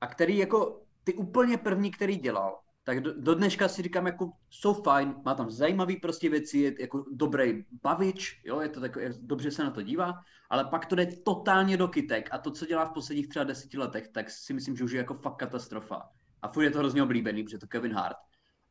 A 0.02 0.08
který 0.08 0.38
jako 0.38 0.82
ty 1.04 1.14
úplně 1.14 1.58
první, 1.58 1.92
který 1.92 2.18
dělal, 2.18 2.60
tak 2.84 3.02
do, 3.02 3.22
do 3.22 3.36
dneška 3.36 3.68
si 3.68 3.82
říkám, 3.82 4.06
jako 4.06 4.32
jsou 4.50 4.74
fajn, 4.74 5.16
má 5.26 5.36
tam 5.36 5.52
zajímavý 5.52 5.96
prostě 5.96 6.30
věci, 6.30 6.58
je 6.58 6.76
jako 6.80 7.06
dobrý 7.12 7.66
bavič, 7.84 8.42
jo, 8.46 8.62
je 8.62 8.70
to 8.70 8.80
takové, 8.80 9.10
dobře 9.22 9.52
se 9.52 9.64
na 9.64 9.72
to 9.72 9.82
dívá, 9.82 10.14
ale 10.50 10.66
pak 10.66 10.86
to 10.86 10.96
jde 10.96 11.06
totálně 11.06 11.78
do 11.78 11.88
kytek 11.88 12.30
a 12.32 12.38
to, 12.38 12.52
co 12.52 12.66
dělá 12.66 12.86
v 12.86 12.94
posledních 12.94 13.30
třeba 13.30 13.46
deseti 13.46 13.78
letech, 13.78 14.08
tak 14.08 14.30
si 14.30 14.54
myslím, 14.54 14.76
že 14.78 14.84
už 14.84 14.92
je 14.92 14.98
jako 14.98 15.14
fakt 15.14 15.36
katastrofa. 15.36 16.10
A 16.42 16.48
furt 16.48 16.64
je 16.64 16.72
to 16.72 16.80
hrozně 16.80 17.04
oblíbený, 17.04 17.44
protože 17.44 17.58
to 17.58 17.68
Kevin 17.68 17.94
Hart. 17.94 18.18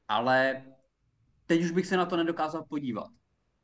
Ale 0.08 0.64
teď 1.46 1.60
už 1.62 1.70
bych 1.70 1.86
se 1.86 1.96
na 1.96 2.06
to 2.06 2.16
nedokázal 2.16 2.64
podívat. 2.64 3.10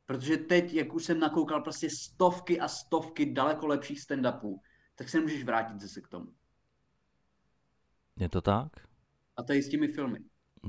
Protože 0.05 0.37
teď, 0.37 0.73
jak 0.73 0.93
už 0.93 1.05
jsem 1.05 1.19
nakoukal 1.19 1.61
prostě 1.61 1.89
stovky 1.89 2.59
a 2.59 2.67
stovky 2.67 3.33
daleko 3.33 3.67
lepších 3.67 3.99
stand-upů, 3.99 4.59
tak 4.95 5.09
se 5.09 5.17
nemůžeš 5.17 5.43
vrátit 5.43 5.81
zase 5.81 6.01
k 6.01 6.07
tomu. 6.07 6.33
Je 8.19 8.29
to 8.29 8.41
tak? 8.41 8.71
A 9.37 9.43
to 9.43 9.53
je 9.53 9.63
s 9.63 9.69
těmi 9.69 9.87
filmy. 9.87 10.19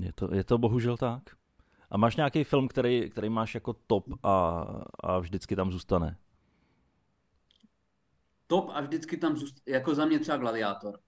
Je 0.01 0.13
to, 0.13 0.35
je 0.35 0.45
to 0.45 0.59
bohužel 0.59 0.97
tak. 0.97 1.23
A 1.91 1.97
máš 1.97 2.17
nějaký 2.17 2.45
film, 2.45 2.69
který, 2.69 3.11
který 3.11 3.29
máš 3.29 3.55
jako 3.55 3.73
top 3.73 4.09
a, 4.23 4.65
a 5.01 5.19
vždycky 5.19 5.57
tam 5.57 5.73
zůstane? 5.73 6.19
Top 8.47 8.71
a 8.73 8.81
vždycky 8.81 9.17
tam 9.17 9.37
zůstane, 9.37 9.77
jako 9.77 9.95
za 9.95 10.07
mě 10.07 10.19
třeba 10.19 10.39
Gladiátor. 10.39 11.01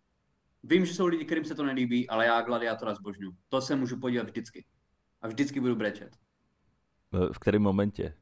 Vím, 0.62 0.86
že 0.86 0.94
jsou 0.94 1.06
lidi, 1.06 1.24
kterým 1.24 1.44
se 1.44 1.54
to 1.54 1.64
nelíbí, 1.64 2.08
ale 2.08 2.26
já 2.26 2.42
Gladiátora 2.42 2.94
zbožňuji. 2.94 3.32
To 3.48 3.60
se 3.60 3.76
můžu 3.76 4.00
podívat 4.00 4.26
vždycky. 4.26 4.64
A 5.22 5.28
vždycky 5.28 5.60
budu 5.60 5.76
brečet. 5.76 6.16
V 7.32 7.38
kterém 7.38 7.62
momentě? 7.62 8.14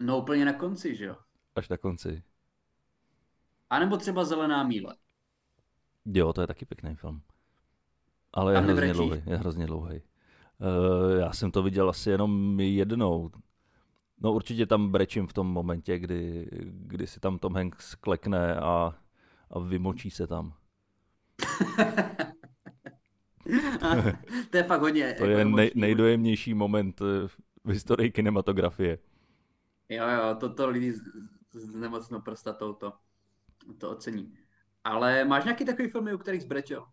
No 0.00 0.18
úplně 0.18 0.44
na 0.44 0.52
konci, 0.52 0.96
že 0.96 1.04
jo? 1.04 1.16
Až 1.56 1.68
na 1.68 1.76
konci. 1.76 2.22
A 3.70 3.78
nebo 3.78 3.96
třeba 3.96 4.24
Zelená 4.24 4.64
míle. 4.64 4.96
Jo, 6.04 6.32
to 6.32 6.40
je 6.40 6.46
taky 6.46 6.64
pěkný 6.64 6.94
film. 6.96 7.22
Ale 8.32 8.54
je 8.54 8.58
hrozně 8.58 8.92
dlouhý, 8.92 9.22
je 9.26 9.36
hrozně 9.36 9.66
dlouhý. 9.66 10.02
Uh, 10.58 11.18
já 11.18 11.32
jsem 11.32 11.50
to 11.50 11.62
viděl 11.62 11.88
asi 11.90 12.10
jenom 12.10 12.60
jednou. 12.60 13.30
No 14.18 14.32
určitě 14.32 14.66
tam 14.66 14.92
brečím 14.92 15.26
v 15.26 15.32
tom 15.32 15.46
momentě, 15.46 15.98
kdy, 15.98 16.48
kdy 16.62 17.06
si 17.06 17.20
tam 17.20 17.38
Tom 17.38 17.54
Hanks 17.54 17.94
klekne 17.94 18.56
a, 18.56 18.94
a 19.54 19.58
vymočí 19.58 20.10
se 20.10 20.26
tam. 20.26 20.52
to 24.50 24.56
je 24.56 24.62
fakt 24.62 24.80
hodně. 24.80 25.14
To 25.18 25.24
jako 25.24 25.38
je 25.38 25.44
nej, 25.44 25.70
nejdojemnější 25.74 26.54
moment 26.54 27.00
eh, 27.00 27.28
v 27.64 27.70
historii 27.70 28.10
kinematografie. 28.10 28.98
Jo, 29.88 30.04
jo, 30.08 30.34
to, 30.40 30.54
to 30.54 30.68
lidi 30.68 30.92
s, 30.92 31.02
s 31.52 31.74
nemocnou 31.74 32.20
prostatou 32.20 32.72
to, 32.72 32.92
to 33.78 33.90
ocení. 33.90 34.34
Ale 34.84 35.24
máš 35.24 35.44
nějaký 35.44 35.64
takový 35.64 35.88
filmy, 35.88 36.14
u 36.14 36.18
kterých 36.18 36.42
zbrečel? 36.42 36.86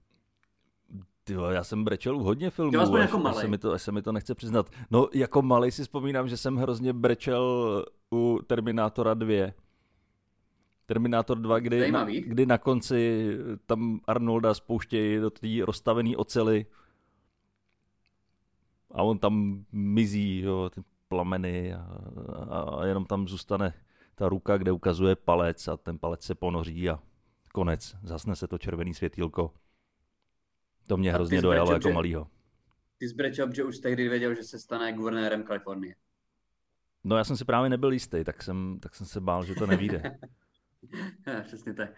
Vole, 1.35 1.53
já 1.53 1.63
jsem 1.63 1.83
brečel 1.83 2.17
u 2.17 2.23
hodně 2.23 2.49
filmů, 2.49 2.71
Jo, 2.73 2.81
až, 2.81 3.01
jako 3.01 3.27
až, 3.27 3.35
se 3.35 3.47
mi 3.47 3.57
to, 3.57 3.71
až 3.71 3.81
se 3.81 3.91
mi 3.91 4.01
to 4.01 4.11
nechce 4.11 4.35
přiznat. 4.35 4.69
No, 4.91 5.07
jako 5.13 5.41
malý 5.41 5.71
si 5.71 5.81
vzpomínám, 5.81 6.27
že 6.27 6.37
jsem 6.37 6.55
hrozně 6.55 6.93
brečel 6.93 7.85
u 8.13 8.39
Terminátora 8.47 9.13
2. 9.13 9.51
Terminátor 10.91 11.37
2, 11.37 11.59
kdy 11.59 11.91
na, 11.91 12.05
kdy 12.05 12.45
na 12.45 12.57
konci 12.57 13.29
tam 13.65 13.99
Arnolda 14.07 14.53
spouštějí 14.53 15.19
do 15.19 15.29
té 15.29 15.47
rozstavené 15.65 16.17
ocely 16.17 16.65
a 18.91 19.03
on 19.03 19.19
tam 19.19 19.65
mizí, 19.71 20.39
jo, 20.39 20.69
ty 20.69 20.83
plameny 21.07 21.73
a, 21.73 21.87
a, 22.49 22.59
a 22.59 22.85
jenom 22.85 23.05
tam 23.05 23.27
zůstane 23.27 23.73
ta 24.15 24.29
ruka, 24.29 24.57
kde 24.57 24.71
ukazuje 24.71 25.15
palec 25.15 25.67
a 25.67 25.77
ten 25.77 25.97
palec 25.97 26.23
se 26.23 26.35
ponoří 26.35 26.89
a 26.89 26.99
konec. 27.53 27.95
Zasne 28.03 28.35
se 28.35 28.47
to 28.47 28.57
červený 28.57 28.93
světýlko. 28.93 29.53
To 30.87 30.97
mě 30.97 31.11
A 31.11 31.15
hrozně 31.15 31.41
dojalo 31.41 31.65
brečel, 31.67 31.75
jako 31.75 31.87
že- 31.89 31.93
malýho. 31.93 32.27
Ty 32.97 33.07
zbrečel, 33.07 33.53
že 33.53 33.63
už 33.63 33.79
tehdy 33.79 34.09
věděl, 34.09 34.35
že 34.35 34.43
se 34.43 34.59
stane 34.59 34.93
guvernérem 34.93 35.43
Kalifornie. 35.43 35.95
No 37.03 37.17
já 37.17 37.23
jsem 37.23 37.37
si 37.37 37.45
právě 37.45 37.69
nebyl 37.69 37.91
jistý, 37.91 38.23
tak 38.23 38.43
jsem, 38.43 38.79
tak 38.79 38.95
jsem 38.95 39.07
se 39.07 39.21
bál, 39.21 39.45
že 39.45 39.55
to 39.55 39.67
nevíde. 39.67 40.19
Přesně 41.43 41.73
tak. 41.73 41.89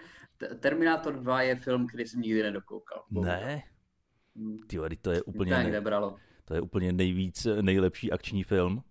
Terminátor 0.60 1.20
2 1.20 1.42
je 1.42 1.56
film, 1.56 1.88
který 1.88 2.08
jsem 2.08 2.22
nikdy 2.22 2.44
nedokoukal. 2.44 3.06
ne? 3.12 3.64
Hmm. 4.36 4.60
Ty 4.68 4.78
to 5.02 5.12
je 5.12 5.22
Úplně 5.24 5.52
ne, 5.52 5.64
nebralo. 5.64 6.18
to 6.46 6.54
je 6.54 6.62
úplně 6.62 6.94
nejvíc, 6.94 7.48
nejlepší 7.62 8.12
akční 8.12 8.44
film. 8.44 8.84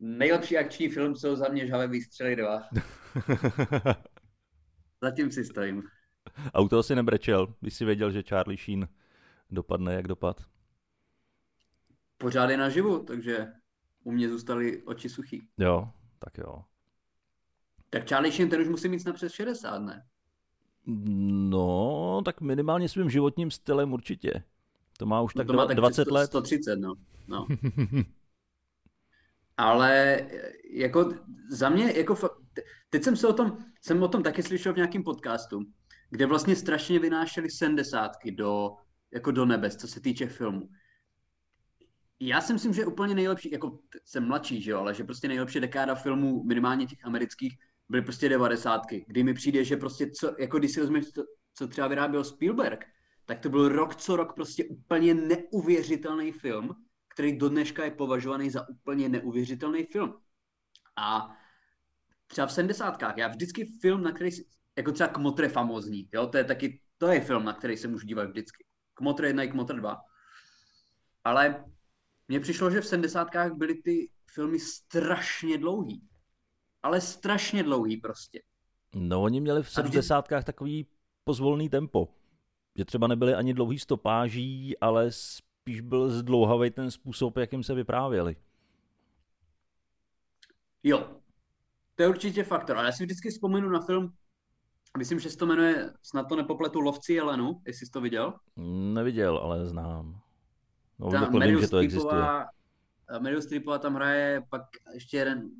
Nejlepší 0.00 0.58
akční 0.58 0.88
film 0.88 1.16
jsou 1.16 1.36
za 1.36 1.48
mě 1.48 1.66
Žhavé 1.66 1.88
výstřely 1.88 2.36
2. 2.36 2.62
Zatím 5.02 5.30
si 5.32 5.44
stojím. 5.44 5.82
A 6.54 6.60
u 6.60 6.68
toho 6.68 6.82
si 6.82 6.94
nebrečel, 6.94 7.54
když 7.60 7.74
si 7.74 7.84
věděl, 7.84 8.10
že 8.10 8.22
Charlie 8.22 8.58
Sheen 8.58 8.88
dopadne, 9.50 9.94
jak 9.94 10.08
dopad. 10.08 10.40
Pořád 12.18 12.50
je 12.50 12.56
naživu, 12.56 13.04
takže 13.04 13.46
u 14.04 14.12
mě 14.12 14.28
zůstaly 14.28 14.82
oči 14.82 15.08
suchý. 15.08 15.48
Jo, 15.58 15.90
tak 16.18 16.38
jo. 16.38 16.64
Tak 17.96 18.08
Charlie 18.08 18.32
Sheen, 18.32 18.50
ten 18.50 18.60
už 18.60 18.68
musí 18.68 18.88
mít 18.88 19.00
snad 19.00 19.14
přes 19.14 19.32
60, 19.32 19.78
ne? 19.78 20.04
No, 21.50 22.22
tak 22.24 22.40
minimálně 22.40 22.88
svým 22.88 23.10
životním 23.10 23.50
stylem 23.50 23.92
určitě. 23.92 24.42
To 24.98 25.06
má 25.06 25.20
už 25.20 25.34
No 25.34 25.40
tak, 25.40 25.46
to 25.46 25.52
má 25.52 25.66
tak 25.66 25.76
20 25.76 26.04
100, 26.04 26.14
let. 26.14 26.26
130, 26.26 26.76
no. 26.76 26.94
no. 27.28 27.46
Ale 29.56 30.16
e, 30.16 30.52
jako 30.70 31.12
za 31.50 31.68
mě, 31.68 31.92
jako 31.96 32.16
teď 32.90 33.02
jsem 33.02 33.16
se 33.16 33.28
o 33.28 33.32
tom, 33.32 33.58
jsem 33.82 34.02
o 34.02 34.08
tom 34.08 34.22
taky 34.22 34.42
slyšel 34.42 34.72
v 34.72 34.76
nějakém 34.76 35.02
podcastu, 35.02 35.64
kde 36.10 36.26
vlastně 36.26 36.56
strašně 36.56 36.98
vynášeli 36.98 37.50
sedmdesátky 37.50 38.32
do, 38.32 38.70
jako 39.14 39.30
do 39.30 39.46
nebes, 39.46 39.76
co 39.76 39.88
se 39.88 40.00
týče 40.00 40.26
filmu. 40.26 40.68
Já 42.20 42.40
si 42.40 42.52
myslím, 42.52 42.72
že 42.72 42.86
úplně 42.86 43.14
nejlepší, 43.14 43.50
jako 43.50 43.78
jsem 44.04 44.26
mladší, 44.26 44.62
že 44.62 44.70
jo, 44.70 44.78
ale 44.78 44.94
že 44.94 45.04
prostě 45.04 45.28
nejlepší 45.28 45.60
dekáda 45.60 45.94
filmů, 45.94 46.44
minimálně 46.44 46.86
těch 46.86 47.04
amerických, 47.04 47.58
byly 47.88 48.02
prostě 48.02 48.28
devadesátky, 48.28 49.04
kdy 49.08 49.22
mi 49.22 49.34
přijde, 49.34 49.64
že 49.64 49.76
prostě 49.76 50.10
co, 50.10 50.34
jako 50.38 50.58
když 50.58 50.72
si 50.72 50.80
vezmeš, 50.80 51.10
to, 51.10 51.22
co 51.54 51.68
třeba 51.68 51.88
vyráběl 51.88 52.24
Spielberg, 52.24 52.84
tak 53.24 53.40
to 53.40 53.48
byl 53.48 53.68
rok 53.68 53.96
co 53.96 54.16
rok 54.16 54.34
prostě 54.34 54.64
úplně 54.64 55.14
neuvěřitelný 55.14 56.32
film, 56.32 56.70
který 57.14 57.38
do 57.38 57.48
dneška 57.48 57.84
je 57.84 57.90
považovaný 57.90 58.50
za 58.50 58.68
úplně 58.68 59.08
neuvěřitelný 59.08 59.84
film. 59.84 60.14
A 60.96 61.36
třeba 62.26 62.46
v 62.46 62.52
70. 62.52 63.02
já 63.16 63.28
vždycky 63.28 63.64
film, 63.80 64.02
na 64.02 64.12
který, 64.12 64.30
jako 64.76 64.92
třeba 64.92 65.08
Kmotr 65.08 65.42
je 65.42 65.48
famózní, 65.48 66.08
jo, 66.14 66.26
to 66.26 66.38
je 66.38 66.44
taky, 66.44 66.80
to 66.98 67.06
je 67.06 67.20
film, 67.20 67.44
na 67.44 67.52
který 67.52 67.76
se 67.76 67.88
můžu 67.88 68.06
dívat 68.06 68.24
vždycky. 68.24 68.64
Kmotr 68.94 69.24
1 69.24 69.42
i 69.42 69.48
Kmotr 69.48 69.76
2. 69.76 69.96
Ale 71.24 71.64
mně 72.28 72.40
přišlo, 72.40 72.70
že 72.70 72.80
v 72.80 72.86
70. 72.86 73.28
byly 73.54 73.74
ty 73.74 74.10
filmy 74.26 74.58
strašně 74.58 75.58
dlouhý. 75.58 76.02
Ale 76.86 77.00
strašně 77.00 77.62
dlouhý 77.62 77.96
prostě. 77.96 78.42
No, 78.94 79.22
oni 79.22 79.40
měli 79.40 79.62
v 79.62 79.66
A 79.78 79.80
vždy- 79.82 80.02
70. 80.02 80.44
takový 80.44 80.86
pozvolný 81.24 81.68
tempo. 81.68 82.08
Že 82.76 82.84
třeba 82.84 83.06
nebyly 83.06 83.34
ani 83.34 83.54
dlouhý 83.54 83.78
stopáží, 83.78 84.78
ale 84.78 85.10
spíš 85.10 85.80
byl 85.80 86.10
zdlouhavý 86.10 86.70
ten 86.70 86.90
způsob, 86.90 87.36
jakým 87.36 87.62
se 87.62 87.74
vyprávěli. 87.74 88.36
Jo, 90.82 91.20
to 91.94 92.02
je 92.02 92.08
určitě 92.08 92.44
faktor. 92.44 92.76
Ale 92.76 92.86
já 92.86 92.92
si 92.92 93.04
vždycky 93.04 93.30
vzpomenu 93.30 93.68
na 93.70 93.80
film, 93.80 94.12
myslím, 94.98 95.18
že 95.20 95.30
se 95.30 95.36
to 95.36 95.46
jmenuje, 95.46 95.92
snad 96.02 96.24
to 96.28 96.36
nepopletu, 96.36 96.80
Lovci 96.80 97.12
Jelenu, 97.12 97.62
jestli 97.66 97.86
jsi 97.86 97.92
to 97.92 98.00
viděl. 98.00 98.34
Neviděl, 98.94 99.36
ale 99.38 99.66
znám. 99.66 100.20
No, 100.98 101.10
Ta 101.10 101.28
vím, 101.28 101.60
že 101.60 101.68
to 101.68 101.78
existuje. 101.78 102.22
Meryl 103.18 103.42
Streepová 103.42 103.78
tam 103.78 103.94
hraje, 103.94 104.42
pak 104.50 104.62
ještě 104.94 105.16
jeden 105.16 105.50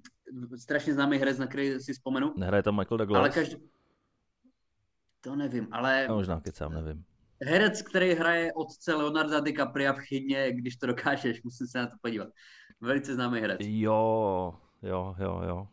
strašně 0.56 0.94
známý 0.94 1.18
herec, 1.18 1.38
na 1.38 1.46
který 1.46 1.80
si 1.80 1.92
vzpomenu. 1.92 2.34
Nehraje 2.36 2.62
tam 2.62 2.76
Michael 2.78 2.98
Douglas? 2.98 3.20
Ale 3.20 3.30
každý... 3.30 3.56
To 5.20 5.36
nevím, 5.36 5.68
ale 5.72 6.06
No, 6.08 6.14
možná 6.14 6.40
kecám, 6.40 6.72
nevím. 6.74 7.04
herec, 7.42 7.82
který 7.82 8.12
hraje 8.14 8.52
otce 8.52 8.94
Leonarda 8.94 9.40
DiCapria 9.40 9.92
v 9.92 9.98
chydně, 9.98 10.52
když 10.52 10.76
to 10.76 10.86
dokážeš, 10.86 11.42
musím 11.42 11.66
se 11.66 11.78
na 11.78 11.86
to 11.86 11.96
podívat. 12.00 12.28
Velice 12.80 13.14
známý 13.14 13.40
herec. 13.40 13.60
Jo, 13.64 14.54
jo, 14.82 15.14
jo, 15.18 15.42
jo. 15.48 15.68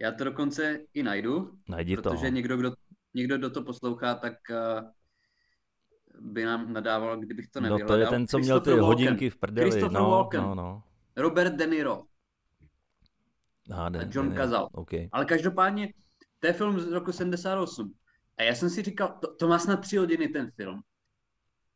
Já 0.00 0.12
to 0.12 0.24
dokonce 0.24 0.78
i 0.94 1.02
najdu, 1.02 1.58
Najdi 1.68 1.96
to. 1.96 2.02
protože 2.02 2.30
někdo, 2.30 2.56
kdo, 2.56 2.72
někdo, 3.14 3.38
kdo 3.38 3.50
to 3.50 3.62
poslouchá, 3.62 4.14
tak 4.14 4.32
uh, 4.50 4.88
by 6.32 6.44
nám 6.44 6.72
nadával, 6.72 7.16
kdybych 7.16 7.48
to 7.48 7.60
No 7.60 7.68
nevyhledal. 7.68 7.96
to 7.96 8.00
je 8.00 8.06
ten, 8.06 8.26
co 8.26 8.38
měl 8.38 8.60
ty 8.60 8.70
hodinky 8.70 9.30
v 9.30 9.36
prdeli. 9.36 9.70
Christopher 9.70 10.00
No, 10.00 10.10
Walken. 10.10 10.40
no, 10.42 10.54
no. 10.54 10.82
Robert 11.16 11.54
De 11.54 11.66
Niro. 11.66 12.02
Aha, 13.70 13.88
ne, 13.88 14.08
John 14.12 14.28
ne, 14.28 14.34
ne. 14.34 14.40
Cazale. 14.40 14.68
OK. 14.72 14.90
Ale 15.12 15.24
každopádně, 15.24 15.94
to 16.38 16.46
je 16.46 16.52
film 16.52 16.80
z 16.80 16.92
roku 16.92 17.12
78. 17.12 17.94
A 18.38 18.42
já 18.42 18.54
jsem 18.54 18.70
si 18.70 18.82
říkal, 18.82 19.18
to, 19.20 19.34
to 19.34 19.48
má 19.48 19.58
snad 19.58 19.80
tři 19.80 19.96
hodiny 19.96 20.28
ten 20.28 20.50
film. 20.50 20.80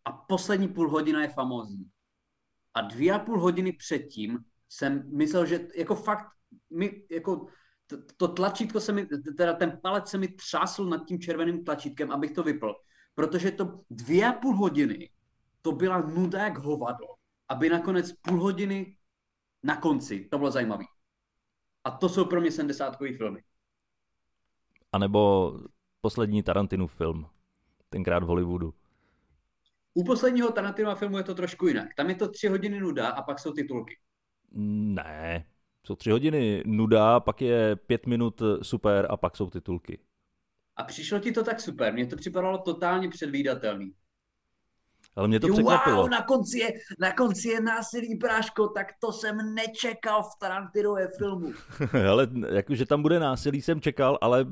A 0.05 0.13
poslední 0.13 0.69
půl 0.69 0.91
hodina 0.91 1.23
je 1.23 1.29
famózní. 1.29 1.91
A 2.75 2.81
dvě 2.81 3.13
a 3.13 3.19
půl 3.19 3.41
hodiny 3.41 3.73
předtím 3.73 4.39
jsem 4.69 5.17
myslel, 5.17 5.47
že 5.47 5.69
jako 5.77 5.95
fakt, 5.95 6.27
mi, 6.71 7.03
jako 7.11 7.47
to, 7.87 7.97
to 8.17 8.29
tlačítko 8.29 8.81
se 8.81 8.93
mi, 8.93 9.07
teda 9.37 9.53
ten 9.53 9.79
palec 9.83 10.09
se 10.09 10.19
mi 10.19 10.29
třásl 10.29 10.85
nad 10.85 11.07
tím 11.07 11.21
červeným 11.21 11.65
tlačítkem, 11.65 12.11
abych 12.11 12.31
to 12.31 12.43
vypl. 12.43 12.75
Protože 13.15 13.51
to 13.51 13.81
dvě 13.91 14.27
a 14.27 14.33
půl 14.33 14.57
hodiny, 14.57 15.11
to 15.63 15.73
byla 15.73 16.01
nuda 16.01 16.45
jak 16.45 16.59
hovado. 16.59 17.07
Aby 17.49 17.69
nakonec 17.69 18.13
půl 18.13 18.41
hodiny 18.41 18.97
na 19.63 19.77
konci, 19.77 20.29
to 20.31 20.39
bylo 20.39 20.51
zajímavé. 20.51 20.85
A 21.87 21.91
to 21.91 22.09
jsou 22.09 22.25
pro 22.25 22.41
mě 22.41 22.51
70 22.51 22.97
filmy. 23.17 23.43
A 24.93 24.99
nebo 24.99 25.53
poslední 26.01 26.43
Tarantinův 26.43 26.95
film. 26.95 27.27
Tenkrát 27.89 28.23
v 28.23 28.27
Hollywoodu. 28.27 28.75
U 29.95 30.05
posledního 30.05 30.53
Tarantinova 30.53 30.95
filmu 30.95 31.19
je 31.19 31.25
to 31.25 31.35
trošku 31.35 31.67
jinak. 31.67 31.95
Tam 31.97 32.09
je 32.09 32.15
to 32.15 32.29
tři 32.29 32.49
hodiny 32.49 32.81
nuda 32.81 33.09
a 33.09 33.23
pak 33.23 33.39
jsou 33.39 33.53
titulky. 33.53 33.99
Ne. 34.53 35.47
Jsou 35.87 35.95
tři 35.95 36.11
hodiny 36.11 36.63
nuda, 36.67 37.21
pak 37.21 37.43
je 37.43 37.77
pět 37.77 38.07
minut 38.07 38.43
super 38.63 39.07
a 39.11 39.17
pak 39.17 39.37
jsou 39.37 39.51
titulky. 39.51 39.99
A 40.77 40.85
přišlo 40.85 41.19
ti 41.19 41.33
to 41.33 41.45
tak 41.45 41.61
super, 41.61 41.93
mně 41.93 42.07
to 42.07 42.17
připadalo 42.17 42.59
totálně 42.59 43.09
předvídatelný. 43.09 43.93
Ale 45.17 45.29
mě 45.29 45.41
to 45.41 45.49
překvapilo. 45.49 46.03
Wow, 46.03 46.11
na 46.11 46.23
konci, 46.23 46.59
je, 46.59 46.73
na 46.99 47.13
konci 47.13 47.49
je 47.49 47.61
násilí, 47.61 48.15
bráško, 48.15 48.69
tak 48.69 48.93
to 49.01 49.13
jsem 49.13 49.55
nečekal 49.55 50.23
v 50.23 50.39
Tarantinově 50.39 51.09
filmu. 51.19 51.53
Ale 52.11 52.29
jakože 52.55 52.87
tam 52.87 53.03
bude 53.03 53.21
násilí, 53.21 53.63
jsem 53.63 53.81
čekal, 53.81 54.19
ale 54.21 54.47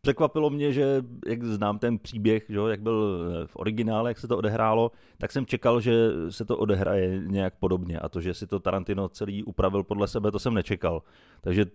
překvapilo 0.00 0.50
mě, 0.50 0.72
že 0.72 1.02
jak 1.26 1.44
znám 1.44 1.78
ten 1.78 1.98
příběh, 1.98 2.44
že, 2.48 2.58
jak 2.68 2.80
byl 2.82 3.24
v 3.46 3.56
originále, 3.56 4.10
jak 4.10 4.18
se 4.18 4.28
to 4.28 4.38
odehrálo, 4.38 4.92
tak 5.18 5.32
jsem 5.32 5.46
čekal, 5.46 5.80
že 5.80 5.92
se 6.30 6.44
to 6.44 6.58
odehraje 6.58 7.22
nějak 7.26 7.54
podobně 7.58 7.98
a 7.98 8.08
to, 8.08 8.20
že 8.20 8.34
si 8.34 8.46
to 8.46 8.60
Tarantino 8.60 9.08
celý 9.08 9.44
upravil 9.44 9.84
podle 9.84 10.08
sebe, 10.08 10.30
to 10.30 10.38
jsem 10.38 10.54
nečekal. 10.54 11.02
Takže 11.40 11.66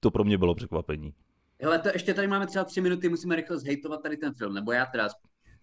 to 0.00 0.10
pro 0.10 0.24
mě 0.24 0.38
bylo 0.38 0.54
překvapení. 0.54 1.14
Hele, 1.60 1.78
to 1.78 1.88
ještě 1.92 2.14
tady 2.14 2.26
máme 2.26 2.46
třeba 2.46 2.64
tři 2.64 2.80
minuty, 2.80 3.08
musíme 3.08 3.36
rychle 3.36 3.58
zhejtovat 3.58 4.02
tady 4.02 4.16
ten 4.16 4.34
film, 4.34 4.54
nebo 4.54 4.72
já 4.72 4.86
teda. 4.86 5.08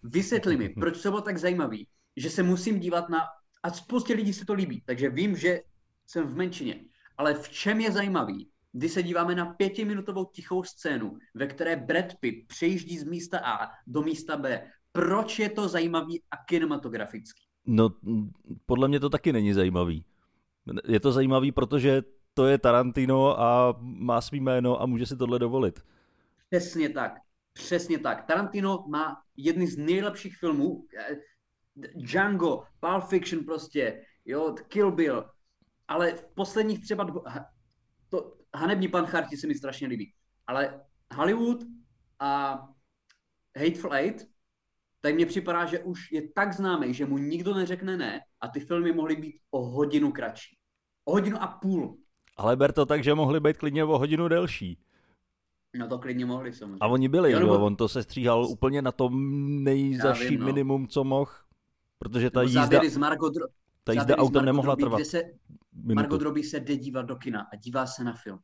Vysvětli 0.02 0.56
mi, 0.56 0.68
proč 0.80 1.02
to 1.02 1.10
bylo 1.10 1.22
tak 1.22 1.38
zajímavý, 1.38 1.88
že 2.16 2.30
se 2.30 2.42
musím 2.42 2.80
dívat 2.80 3.08
na, 3.08 3.20
a 3.62 3.70
spoustě 3.70 4.14
lidí 4.14 4.32
se 4.32 4.44
to 4.44 4.54
líbí, 4.54 4.82
takže 4.86 5.10
vím, 5.10 5.36
že 5.36 5.60
jsem 6.06 6.26
v 6.26 6.36
menšině, 6.36 6.84
ale 7.18 7.34
v 7.34 7.48
čem 7.48 7.80
je 7.80 7.92
zajímavý, 7.92 8.48
když 8.72 8.92
se 8.92 9.02
díváme 9.02 9.34
na 9.34 9.46
pětiminutovou 9.46 10.24
tichou 10.24 10.62
scénu, 10.62 11.18
ve 11.34 11.46
které 11.46 11.76
Brad 11.76 12.14
Pitt 12.20 12.48
přejíždí 12.48 12.98
z 12.98 13.04
místa 13.04 13.38
A 13.38 13.70
do 13.86 14.02
místa 14.02 14.36
B 14.36 14.70
proč 14.92 15.38
je 15.38 15.50
to 15.50 15.68
zajímavý 15.68 16.22
a 16.30 16.36
kinematografický? 16.36 17.42
No, 17.66 17.90
podle 18.66 18.88
mě 18.88 19.00
to 19.00 19.10
taky 19.10 19.32
není 19.32 19.52
zajímavý. 19.52 20.04
Je 20.88 21.00
to 21.00 21.12
zajímavý, 21.12 21.52
protože 21.52 22.02
to 22.34 22.46
je 22.46 22.58
Tarantino 22.58 23.40
a 23.40 23.76
má 23.80 24.20
svý 24.20 24.40
jméno 24.40 24.82
a 24.82 24.86
může 24.86 25.06
si 25.06 25.16
tohle 25.16 25.38
dovolit. 25.38 25.84
Přesně 26.50 26.88
tak. 26.88 27.12
Přesně 27.52 27.98
tak. 27.98 28.26
Tarantino 28.26 28.84
má 28.88 29.22
jedny 29.36 29.66
z 29.66 29.76
nejlepších 29.76 30.36
filmů. 30.36 30.86
Django, 31.94 32.64
Pulp 32.80 33.04
Fiction 33.04 33.44
prostě, 33.44 34.04
jo, 34.24 34.54
Kill 34.68 34.92
Bill. 34.92 35.30
Ale 35.88 36.12
v 36.12 36.26
posledních 36.34 36.80
třeba 36.80 37.04
dvo... 37.04 37.22
to 38.08 38.36
Hanební 38.54 38.88
pan 38.88 39.06
Charti 39.06 39.36
se 39.36 39.46
mi 39.46 39.54
strašně 39.54 39.86
líbí. 39.86 40.14
Ale 40.46 40.80
Hollywood 41.14 41.64
a 42.18 42.62
Hateful 43.56 43.94
Eight, 43.94 44.26
tak 45.00 45.14
mně 45.14 45.26
připadá, 45.26 45.64
že 45.64 45.78
už 45.78 46.12
je 46.12 46.32
tak 46.32 46.52
známý, 46.52 46.94
že 46.94 47.06
mu 47.06 47.18
nikdo 47.18 47.54
neřekne 47.54 47.96
ne 47.96 48.20
a 48.40 48.48
ty 48.48 48.60
filmy 48.60 48.92
mohly 48.92 49.16
být 49.16 49.40
o 49.50 49.64
hodinu 49.64 50.12
kratší. 50.12 50.56
O 51.04 51.12
hodinu 51.12 51.42
a 51.42 51.46
půl. 51.46 51.98
Ale 52.36 52.56
ber 52.56 52.72
to 52.72 52.86
tak, 52.86 53.04
že 53.04 53.14
mohly 53.14 53.40
být 53.40 53.56
klidně 53.56 53.84
o 53.84 53.98
hodinu 53.98 54.28
delší. 54.28 54.78
No 55.74 55.88
to 55.88 55.98
klidně 55.98 56.26
mohli 56.26 56.52
samozřejmě. 56.52 56.78
A 56.80 56.86
oni 56.86 57.08
byli, 57.08 57.32
jo, 57.32 57.40
nebo... 57.40 57.64
on 57.64 57.76
to 57.76 57.88
se 57.88 58.02
stříhal 58.02 58.46
úplně 58.46 58.82
na 58.82 58.92
tom 58.92 59.14
nejzaší 59.64 60.28
vím, 60.28 60.40
no. 60.40 60.46
minimum, 60.46 60.88
co 60.88 61.04
mohl, 61.04 61.30
protože 61.98 62.30
ta 62.30 62.40
nebo 62.40 62.50
jízda, 62.50 62.80
z 62.88 62.96
Margot, 62.96 63.32
ta 63.84 63.92
jízda 63.92 64.16
autem 64.16 64.44
nemohla 64.44 64.74
Drobí, 64.74 64.90
trvat. 64.90 65.06
Se, 65.06 65.22
Margot 65.94 66.22
Robbie 66.22 66.44
se 66.44 66.60
jde 66.60 66.76
dívat 66.76 67.02
do 67.02 67.16
kina 67.16 67.40
a 67.52 67.56
dívá 67.56 67.86
se 67.86 68.04
na 68.04 68.12
film. 68.12 68.38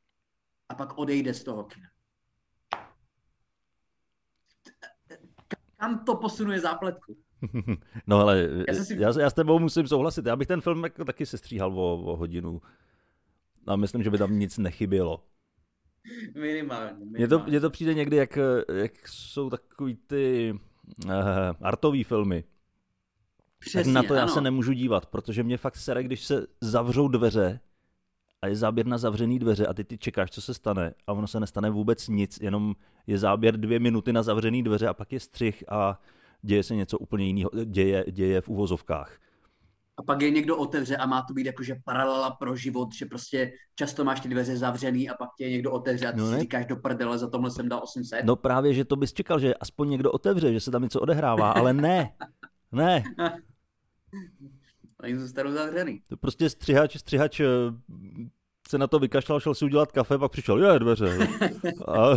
A 0.69 0.75
pak 0.75 0.99
odejde 0.99 1.35
z 1.35 1.45
toho 1.45 1.65
kina. 1.65 1.87
Kam 5.77 6.05
to 6.05 6.17
posunuje 6.17 6.61
zápletku? 6.61 7.17
No 8.07 8.21
ale 8.21 8.49
já, 8.69 8.85
si... 8.85 8.97
já, 9.01 9.21
já 9.21 9.31
s 9.31 9.35
tebou 9.35 9.59
musím 9.59 9.89
souhlasit. 9.89 10.27
Já 10.27 10.37
bych 10.37 10.49
ten 10.49 10.61
film 10.61 10.85
jako 10.85 11.05
taky 11.05 11.27
se 11.27 11.39
stříhal 11.39 11.81
o, 11.81 12.03
o 12.03 12.17
hodinu. 12.17 12.63
A 13.67 13.77
myslím, 13.77 14.03
že 14.03 14.11
by 14.11 14.19
tam 14.19 14.39
nic 14.39 14.59
nechybělo. 14.59 15.25
Minimálně. 16.35 16.93
minimálně. 16.99 17.19
Mně 17.19 17.29
to, 17.29 17.39
mně 17.39 17.61
to 17.61 17.71
přijde 17.71 17.95
někdy, 17.95 18.17
jak, 18.17 18.39
jak 18.75 19.09
jsou 19.09 19.51
takový 19.51 19.99
ty 20.07 20.55
uh, 21.05 21.13
artový 21.61 22.05
filmy. 22.05 22.45
Přesně, 23.59 23.85
tak 23.85 23.93
na 23.93 24.03
to 24.03 24.15
já 24.15 24.23
ano. 24.23 24.33
se 24.33 24.41
nemůžu 24.41 24.73
dívat, 24.73 25.07
protože 25.07 25.43
mě 25.43 25.59
fakt 25.59 25.77
sere, 25.77 26.03
když 26.03 26.25
se 26.25 26.47
zavřou 26.61 27.09
dveře 27.09 27.61
a 28.43 28.47
je 28.47 28.57
záběr 28.57 28.87
na 28.87 28.99
zavřený 28.99 29.39
dveře 29.39 29.67
a 29.67 29.75
ty 29.75 29.85
ty 29.85 29.99
čekáš, 29.99 30.31
co 30.31 30.41
se 30.43 30.55
stane 30.55 30.95
a 31.07 31.13
ono 31.13 31.27
se 31.27 31.41
nestane 31.41 31.71
vůbec 31.71 32.09
nic, 32.09 32.39
jenom 32.41 32.75
je 33.07 33.19
záběr 33.19 33.57
dvě 33.57 33.79
minuty 33.79 34.13
na 34.13 34.23
zavřený 34.23 34.63
dveře 34.63 34.89
a 34.89 34.95
pak 34.95 35.13
je 35.13 35.21
střih 35.21 35.65
a 35.69 36.01
děje 36.43 36.63
se 36.63 36.75
něco 36.75 36.99
úplně 36.99 37.27
jiného, 37.27 37.51
děje, 37.65 38.05
děje 38.11 38.41
v 38.41 38.49
uvozovkách. 38.49 39.19
A 39.99 40.03
pak 40.03 40.23
je 40.23 40.31
někdo 40.31 40.57
otevře 40.57 40.97
a 40.97 41.07
má 41.07 41.23
to 41.23 41.35
být 41.35 41.47
jakože 41.47 41.77
paralela 41.85 42.31
pro 42.31 42.57
život, 42.57 42.95
že 42.95 43.07
prostě 43.07 43.53
často 43.75 44.05
máš 44.05 44.21
ty 44.21 44.29
dveře 44.29 44.57
zavřený 44.57 45.11
a 45.11 45.15
pak 45.15 45.29
tě 45.39 45.51
někdo 45.51 45.73
otevře 45.73 46.07
a 46.07 46.13
ty 46.13 46.19
no 46.19 46.33
si 46.33 46.41
říkáš 46.41 46.67
do 46.67 46.77
prdele, 46.77 47.19
za 47.19 47.31
tomhle 47.31 47.51
jsem 47.51 47.69
dal 47.69 47.81
800. 47.83 48.25
No 48.25 48.37
právě, 48.37 48.75
že 48.75 48.85
to 48.85 48.97
bys 48.97 49.13
čekal, 49.13 49.41
že 49.41 49.55
aspoň 49.55 49.91
někdo 49.91 50.13
otevře, 50.13 50.53
že 50.53 50.61
se 50.61 50.71
tam 50.71 50.83
něco 50.83 51.01
odehrává, 51.01 51.51
ale 51.51 51.73
ne, 51.73 52.13
ne. 52.73 53.03
Oni 55.03 55.19
zůstanou 55.19 55.53
zavřený. 55.53 56.03
To 56.09 56.17
prostě 56.17 56.51
střihač, 56.51 56.97
střihač 56.97 57.41
eh, 57.41 57.47
se 58.69 58.79
na 58.79 58.87
to 58.87 58.99
vykašlal, 58.99 59.41
šel 59.41 59.55
si 59.55 59.65
udělat 59.65 59.93
kafe, 59.93 60.19
pak 60.19 60.33
přišel, 60.33 60.73
je, 60.73 60.79
dveře. 60.79 61.19
A... 61.89 62.17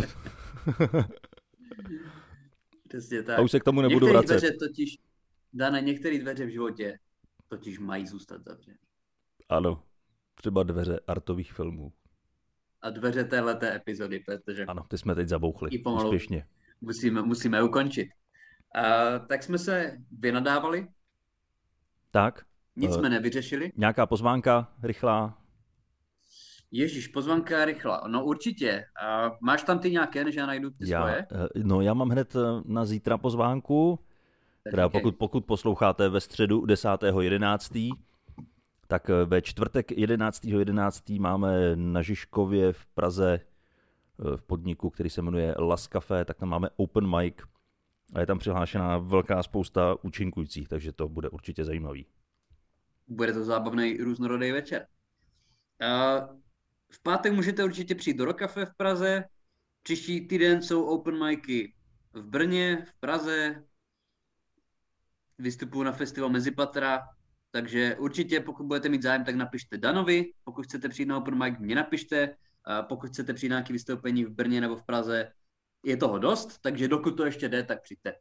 Přesně 2.88 3.22
tak. 3.22 3.38
A 3.38 3.42
už 3.42 3.50
se 3.50 3.60
k 3.60 3.64
tomu 3.64 3.80
nebudu 3.80 4.06
některé 4.06 4.12
vracet. 4.12 4.38
Dveře 4.38 4.56
totiž, 4.58 4.98
Dane, 5.52 5.80
některé 5.80 6.18
dveře 6.18 6.46
v 6.46 6.48
životě 6.48 6.98
totiž 7.52 7.78
mají 7.78 8.06
zůstat 8.06 8.44
zavřené. 8.44 8.78
Ano, 9.48 9.82
třeba 10.34 10.62
dveře 10.62 11.00
artových 11.06 11.52
filmů. 11.52 11.92
A 12.82 12.90
dveře 12.90 13.24
téhleté 13.24 13.76
epizody, 13.76 14.20
protože... 14.20 14.64
Ano, 14.64 14.84
ty 14.88 14.98
jsme 14.98 15.14
teď 15.14 15.28
zabouchli, 15.28 15.78
pomalu 15.78 16.04
úspěšně. 16.04 16.46
Musíme, 16.80 17.22
musíme 17.22 17.62
ukončit. 17.62 18.08
Uh, 18.08 19.26
tak 19.26 19.42
jsme 19.42 19.58
se 19.58 19.98
vynadávali. 20.18 20.88
Tak. 22.12 22.46
Nic 22.76 22.90
uh, 22.90 22.96
jsme 22.98 23.08
nevyřešili. 23.08 23.72
Nějaká 23.76 24.06
pozvánka 24.06 24.72
rychlá? 24.82 25.38
Ježíš, 26.70 27.08
pozvánka 27.08 27.64
rychlá. 27.64 28.04
No 28.08 28.24
určitě. 28.24 28.84
Uh, 29.02 29.36
máš 29.40 29.62
tam 29.62 29.78
ty 29.78 29.90
nějaké, 29.90 30.24
než 30.24 30.34
já 30.34 30.46
najdu 30.46 30.70
ty 30.70 30.90
já, 30.90 31.00
svoje? 31.00 31.26
Uh, 31.32 31.62
no 31.62 31.80
já 31.80 31.94
mám 31.94 32.08
hned 32.08 32.36
na 32.64 32.84
zítra 32.84 33.18
pozvánku. 33.18 33.98
Teda 34.70 34.88
pokud, 34.88 35.16
pokud 35.16 35.44
posloucháte 35.44 36.08
ve 36.08 36.20
středu 36.20 36.60
10.11., 36.60 37.98
tak 38.86 39.10
ve 39.24 39.42
čtvrtek 39.42 39.90
11.11. 39.90 40.58
11. 40.58 41.08
máme 41.08 41.76
na 41.76 42.02
Žižkově 42.02 42.72
v 42.72 42.86
Praze 42.86 43.40
v 44.36 44.42
podniku, 44.42 44.90
který 44.90 45.10
se 45.10 45.22
jmenuje 45.22 45.54
Las 45.58 45.86
Café, 45.86 46.24
tak 46.24 46.38
tam 46.38 46.48
máme 46.48 46.68
open 46.76 47.16
mic 47.16 47.34
a 48.14 48.20
je 48.20 48.26
tam 48.26 48.38
přihlášená 48.38 48.98
velká 48.98 49.42
spousta 49.42 49.96
účinkujících, 50.02 50.68
takže 50.68 50.92
to 50.92 51.08
bude 51.08 51.28
určitě 51.28 51.64
zajímavý. 51.64 52.06
Bude 53.08 53.32
to 53.32 53.44
zábavný 53.44 53.96
různorodý 53.96 54.52
večer. 54.52 54.86
V 56.90 57.02
pátek 57.02 57.32
můžete 57.32 57.64
určitě 57.64 57.94
přijít 57.94 58.16
do 58.16 58.24
Rokafe 58.24 58.66
v 58.66 58.74
Praze. 58.76 59.24
Příští 59.82 60.28
týden 60.28 60.62
jsou 60.62 60.84
open 60.84 61.24
micy 61.24 61.72
v 62.12 62.22
Brně, 62.22 62.86
v 62.88 63.00
Praze. 63.00 63.64
Vystupuju 65.42 65.82
na 65.82 65.92
festival 65.92 66.30
Mezipatra, 66.30 67.02
takže 67.50 67.96
určitě, 67.98 68.40
pokud 68.40 68.66
budete 68.66 68.88
mít 68.88 69.02
zájem, 69.02 69.24
tak 69.24 69.34
napište 69.34 69.78
Danovi. 69.78 70.32
Pokud 70.44 70.64
chcete 70.64 70.88
přijít 70.88 71.06
na 71.06 71.18
open 71.18 71.44
mic, 71.44 71.58
mě 71.58 71.74
napište. 71.74 72.36
Pokud 72.88 73.10
chcete 73.10 73.34
přijít 73.34 73.48
na 73.48 73.56
nějaké 73.56 73.72
vystoupení 73.72 74.24
v 74.24 74.30
Brně 74.30 74.60
nebo 74.60 74.76
v 74.76 74.82
Praze, 74.82 75.32
je 75.86 75.96
toho 75.96 76.18
dost, 76.18 76.58
takže 76.60 76.88
dokud 76.88 77.10
to 77.10 77.24
ještě 77.24 77.48
jde, 77.48 77.62
tak 77.62 77.82
přijďte. 77.82 78.14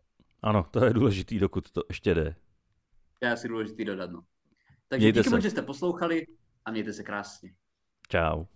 Ano, 0.43 0.63
to 0.71 0.85
je 0.85 0.93
důležitý, 0.93 1.39
dokud 1.39 1.71
to 1.71 1.83
ještě 1.89 2.13
jde. 2.13 2.35
To 3.19 3.25
je 3.25 3.31
asi 3.31 3.47
důležitý 3.47 3.85
dodat, 3.85 4.11
no. 4.11 4.21
Takže 4.87 5.05
mějte 5.05 5.19
díky 5.19 5.29
moc, 5.29 5.41
že 5.41 5.49
jste 5.49 5.61
poslouchali 5.61 6.27
a 6.65 6.71
mějte 6.71 6.93
se 6.93 7.03
krásně. 7.03 7.53
Ciao. 8.11 8.47